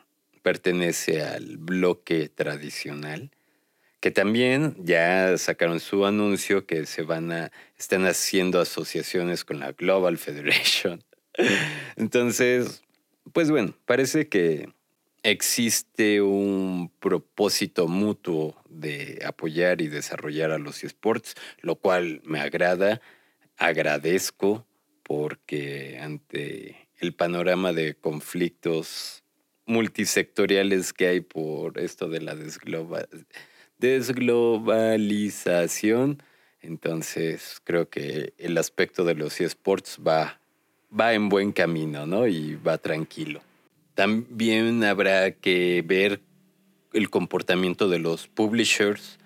pertenece 0.49 1.21
al 1.23 1.59
bloque 1.59 2.31
tradicional, 2.31 3.31
que 4.01 4.11
también 4.11 4.75
ya 4.79 5.37
sacaron 5.37 5.79
su 5.79 6.07
anuncio 6.07 6.65
que 6.65 6.87
se 6.87 7.03
van 7.03 7.31
a, 7.33 7.53
están 7.77 8.07
haciendo 8.07 8.59
asociaciones 8.59 9.45
con 9.45 9.61
la 9.61 9.73
Global 9.73 10.17
Federation. 10.17 11.05
Entonces, 11.97 12.83
pues 13.35 13.51
bueno, 13.51 13.75
parece 13.85 14.31
que 14.31 14.73
existe 15.23 16.23
un 16.23 16.91
propósito 16.99 17.87
mutuo 17.87 18.57
de 18.71 19.23
apoyar 19.27 19.83
y 19.83 19.89
desarrollar 19.89 20.51
a 20.51 20.59
los 20.59 20.83
esports, 20.83 21.35
lo 21.61 21.77
cual 21.77 22.23
me 22.25 22.41
agrada, 22.41 23.03
agradezco, 23.59 24.67
porque 25.03 25.99
ante 26.01 26.89
el 27.01 27.13
panorama 27.13 27.75
de 27.75 27.97
conflictos 27.97 29.25
multisectoriales 29.69 30.93
que 30.93 31.07
hay 31.07 31.21
por 31.21 31.79
esto 31.79 32.09
de 32.09 32.21
la 32.21 32.35
desglobalización. 33.79 36.23
Entonces 36.61 37.61
creo 37.63 37.89
que 37.89 38.33
el 38.39 38.59
aspecto 38.59 39.05
de 39.05 39.15
los 39.15 39.41
eSports 39.41 40.01
va, 40.05 40.41
va 40.99 41.13
en 41.13 41.29
buen 41.29 41.53
camino, 41.53 42.07
¿no? 42.07 42.27
Y 42.27 42.57
va 42.57 42.79
tranquilo. 42.79 43.41
También 43.95 44.83
habrá 44.85 45.33
que 45.33 45.85
ver 45.87 46.21
el 46.93 47.11
comportamiento 47.11 47.89
de 47.89 47.99
los 47.99 48.27
publishers, 48.27 49.19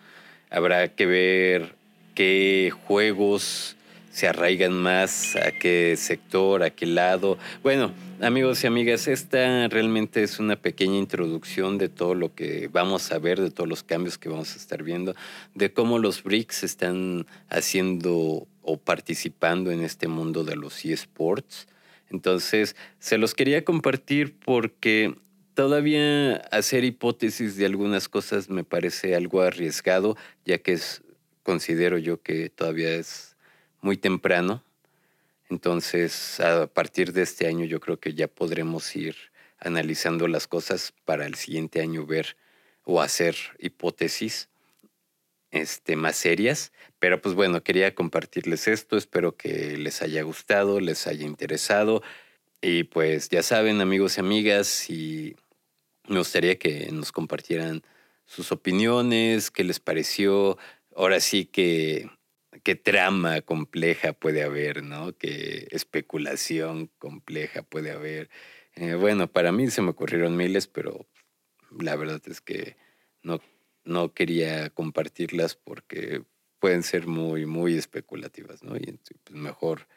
habrá 0.50 0.94
que 0.94 1.06
ver 1.06 1.74
qué 2.14 2.72
juegos 2.86 3.76
se 4.12 4.28
arraigan 4.28 4.74
más, 4.74 5.36
a 5.36 5.52
qué 5.52 5.96
sector, 5.96 6.62
a 6.62 6.70
qué 6.70 6.86
lado. 6.86 7.38
Bueno, 7.62 7.92
amigos 8.20 8.62
y 8.62 8.66
amigas, 8.66 9.08
esta 9.08 9.66
realmente 9.68 10.22
es 10.22 10.38
una 10.38 10.56
pequeña 10.56 10.98
introducción 10.98 11.78
de 11.78 11.88
todo 11.88 12.14
lo 12.14 12.34
que 12.34 12.68
vamos 12.70 13.10
a 13.10 13.18
ver, 13.18 13.40
de 13.40 13.50
todos 13.50 13.68
los 13.68 13.82
cambios 13.82 14.18
que 14.18 14.28
vamos 14.28 14.52
a 14.54 14.58
estar 14.58 14.82
viendo, 14.82 15.16
de 15.54 15.72
cómo 15.72 15.98
los 15.98 16.22
BRICS 16.22 16.64
están 16.64 17.26
haciendo 17.48 18.46
o 18.60 18.76
participando 18.76 19.70
en 19.70 19.82
este 19.82 20.08
mundo 20.08 20.44
de 20.44 20.56
los 20.56 20.84
eSports. 20.84 21.66
Entonces, 22.10 22.76
se 22.98 23.16
los 23.16 23.34
quería 23.34 23.64
compartir 23.64 24.36
porque 24.38 25.14
todavía 25.54 26.36
hacer 26.50 26.84
hipótesis 26.84 27.56
de 27.56 27.64
algunas 27.64 28.10
cosas 28.10 28.50
me 28.50 28.62
parece 28.62 29.14
algo 29.14 29.40
arriesgado, 29.40 30.18
ya 30.44 30.58
que 30.58 30.78
considero 31.42 31.96
yo 31.96 32.22
que 32.22 32.50
todavía 32.50 32.90
es 32.94 33.31
muy 33.82 33.98
temprano. 33.98 34.64
Entonces, 35.50 36.40
a 36.40 36.66
partir 36.66 37.12
de 37.12 37.22
este 37.22 37.46
año 37.46 37.66
yo 37.66 37.78
creo 37.80 38.00
que 38.00 38.14
ya 38.14 38.26
podremos 38.26 38.96
ir 38.96 39.14
analizando 39.58 40.26
las 40.26 40.48
cosas 40.48 40.94
para 41.04 41.26
el 41.26 41.34
siguiente 41.34 41.82
año 41.82 42.06
ver 42.06 42.36
o 42.84 43.02
hacer 43.02 43.36
hipótesis 43.58 44.48
este, 45.50 45.96
más 45.96 46.16
serias. 46.16 46.72
Pero 46.98 47.20
pues 47.20 47.34
bueno, 47.34 47.62
quería 47.62 47.94
compartirles 47.94 48.66
esto. 48.66 48.96
Espero 48.96 49.36
que 49.36 49.76
les 49.76 50.00
haya 50.00 50.22
gustado, 50.22 50.80
les 50.80 51.06
haya 51.06 51.26
interesado. 51.26 52.02
Y 52.62 52.84
pues 52.84 53.28
ya 53.28 53.42
saben, 53.42 53.80
amigos 53.80 54.16
y 54.16 54.20
amigas, 54.20 54.88
y 54.88 55.36
me 56.08 56.18
gustaría 56.18 56.58
que 56.58 56.90
nos 56.92 57.12
compartieran 57.12 57.82
sus 58.24 58.52
opiniones, 58.52 59.50
qué 59.50 59.64
les 59.64 59.80
pareció. 59.80 60.56
Ahora 60.96 61.20
sí 61.20 61.44
que 61.44 62.08
qué 62.62 62.74
trama 62.74 63.40
compleja 63.40 64.12
puede 64.12 64.42
haber, 64.42 64.82
¿no? 64.82 65.16
Qué 65.16 65.68
especulación 65.70 66.90
compleja 66.98 67.62
puede 67.62 67.90
haber. 67.90 68.30
Eh, 68.74 68.94
bueno, 68.94 69.26
para 69.30 69.52
mí 69.52 69.70
se 69.70 69.82
me 69.82 69.90
ocurrieron 69.90 70.36
miles, 70.36 70.66
pero 70.66 71.06
la 71.80 71.96
verdad 71.96 72.22
es 72.26 72.40
que 72.40 72.76
no, 73.22 73.40
no 73.84 74.12
quería 74.12 74.70
compartirlas 74.70 75.56
porque 75.56 76.22
pueden 76.58 76.82
ser 76.82 77.06
muy, 77.06 77.46
muy 77.46 77.76
especulativas, 77.76 78.62
¿no? 78.62 78.76
Y 78.76 78.98
pues 79.24 79.36
mejor 79.38 79.88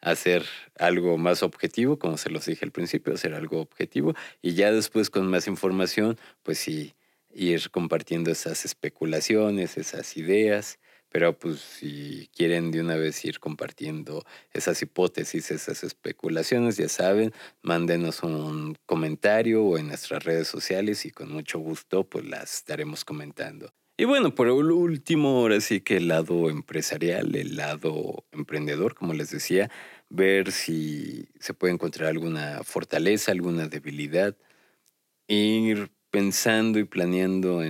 hacer 0.00 0.44
algo 0.78 1.16
más 1.16 1.42
objetivo, 1.42 1.98
como 1.98 2.18
se 2.18 2.30
los 2.30 2.44
dije 2.44 2.64
al 2.64 2.72
principio, 2.72 3.14
hacer 3.14 3.34
algo 3.34 3.60
objetivo 3.60 4.14
y 4.42 4.54
ya 4.54 4.70
después 4.70 5.08
con 5.08 5.26
más 5.28 5.46
información, 5.46 6.18
pues 6.42 6.58
sí, 6.58 6.94
ir 7.32 7.70
compartiendo 7.70 8.30
esas 8.30 8.64
especulaciones, 8.64 9.78
esas 9.78 10.16
ideas 10.16 10.78
pero 11.14 11.38
pues 11.38 11.60
si 11.60 12.28
quieren 12.34 12.72
de 12.72 12.80
una 12.80 12.96
vez 12.96 13.24
ir 13.24 13.38
compartiendo 13.38 14.24
esas 14.52 14.82
hipótesis, 14.82 15.52
esas 15.52 15.84
especulaciones, 15.84 16.76
ya 16.76 16.88
saben, 16.88 17.32
mándenos 17.62 18.24
un 18.24 18.76
comentario 18.84 19.62
o 19.62 19.78
en 19.78 19.86
nuestras 19.86 20.24
redes 20.24 20.48
sociales 20.48 21.06
y 21.06 21.12
con 21.12 21.30
mucho 21.30 21.60
gusto 21.60 22.02
pues 22.02 22.24
las 22.24 22.54
estaremos 22.54 23.04
comentando. 23.04 23.72
Y 23.96 24.06
bueno, 24.06 24.34
por 24.34 24.48
último, 24.48 25.38
ahora 25.38 25.60
sí 25.60 25.82
que 25.82 25.98
el 25.98 26.08
lado 26.08 26.50
empresarial, 26.50 27.36
el 27.36 27.54
lado 27.54 28.24
emprendedor, 28.32 28.96
como 28.96 29.14
les 29.14 29.30
decía, 29.30 29.70
ver 30.10 30.50
si 30.50 31.28
se 31.38 31.54
puede 31.54 31.74
encontrar 31.74 32.08
alguna 32.08 32.64
fortaleza, 32.64 33.30
alguna 33.30 33.68
debilidad, 33.68 34.36
ir 35.28 35.92
pensando 36.10 36.80
y 36.80 36.84
planeando 36.84 37.62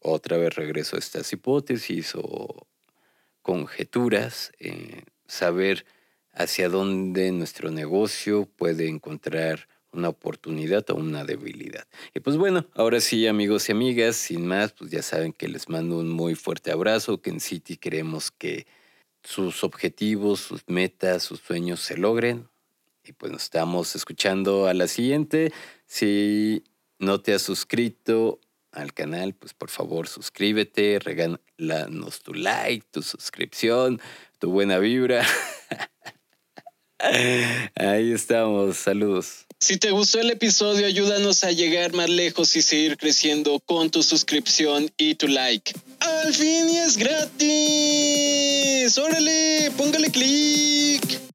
otra 0.00 0.36
vez 0.36 0.56
regreso 0.56 0.96
a 0.96 0.98
estas 0.98 1.32
hipótesis 1.32 2.16
o 2.16 2.66
conjeturas, 3.48 4.52
eh, 4.58 5.04
saber 5.26 5.86
hacia 6.34 6.68
dónde 6.68 7.32
nuestro 7.32 7.70
negocio 7.70 8.44
puede 8.44 8.88
encontrar 8.88 9.68
una 9.90 10.10
oportunidad 10.10 10.90
o 10.90 10.96
una 10.96 11.24
debilidad. 11.24 11.86
Y 12.12 12.20
pues 12.20 12.36
bueno, 12.36 12.66
ahora 12.74 13.00
sí, 13.00 13.26
amigos 13.26 13.66
y 13.70 13.72
amigas, 13.72 14.16
sin 14.16 14.46
más, 14.46 14.74
pues 14.74 14.90
ya 14.90 15.00
saben 15.00 15.32
que 15.32 15.48
les 15.48 15.70
mando 15.70 15.96
un 15.96 16.10
muy 16.10 16.34
fuerte 16.34 16.70
abrazo, 16.70 17.22
que 17.22 17.30
en 17.30 17.40
City 17.40 17.78
queremos 17.78 18.30
que 18.30 18.66
sus 19.22 19.64
objetivos, 19.64 20.40
sus 20.40 20.60
metas, 20.66 21.22
sus 21.22 21.40
sueños 21.40 21.80
se 21.80 21.96
logren. 21.96 22.50
Y 23.02 23.12
pues 23.12 23.32
nos 23.32 23.44
estamos 23.44 23.96
escuchando 23.96 24.66
a 24.66 24.74
la 24.74 24.88
siguiente. 24.88 25.54
Si 25.86 26.64
no 26.98 27.22
te 27.22 27.32
has 27.32 27.40
suscrito 27.40 28.40
al 28.72 28.92
canal, 28.92 29.32
pues 29.32 29.54
por 29.54 29.70
favor 29.70 30.06
suscríbete, 30.06 30.98
regálanos 31.58 32.22
tu 32.22 32.34
like, 32.34 32.86
tu 32.90 33.02
suscripción, 33.02 34.00
tu 34.38 34.50
buena 34.50 34.78
vibra. 34.78 35.26
Ahí 37.74 38.12
estamos, 38.12 38.76
saludos. 38.78 39.46
Si 39.60 39.76
te 39.76 39.90
gustó 39.90 40.20
el 40.20 40.30
episodio, 40.30 40.86
ayúdanos 40.86 41.42
a 41.44 41.50
llegar 41.50 41.92
más 41.92 42.08
lejos 42.08 42.54
y 42.56 42.62
seguir 42.62 42.96
creciendo 42.96 43.60
con 43.60 43.90
tu 43.90 44.02
suscripción 44.02 44.90
y 44.96 45.16
tu 45.16 45.26
like. 45.26 45.74
¡Al 46.00 46.32
fin 46.32 46.70
y 46.70 46.78
es 46.78 46.96
gratis! 46.96 47.38
¡Órale! 48.98 49.72
¡Póngale 49.76 50.10
clic! 50.10 51.27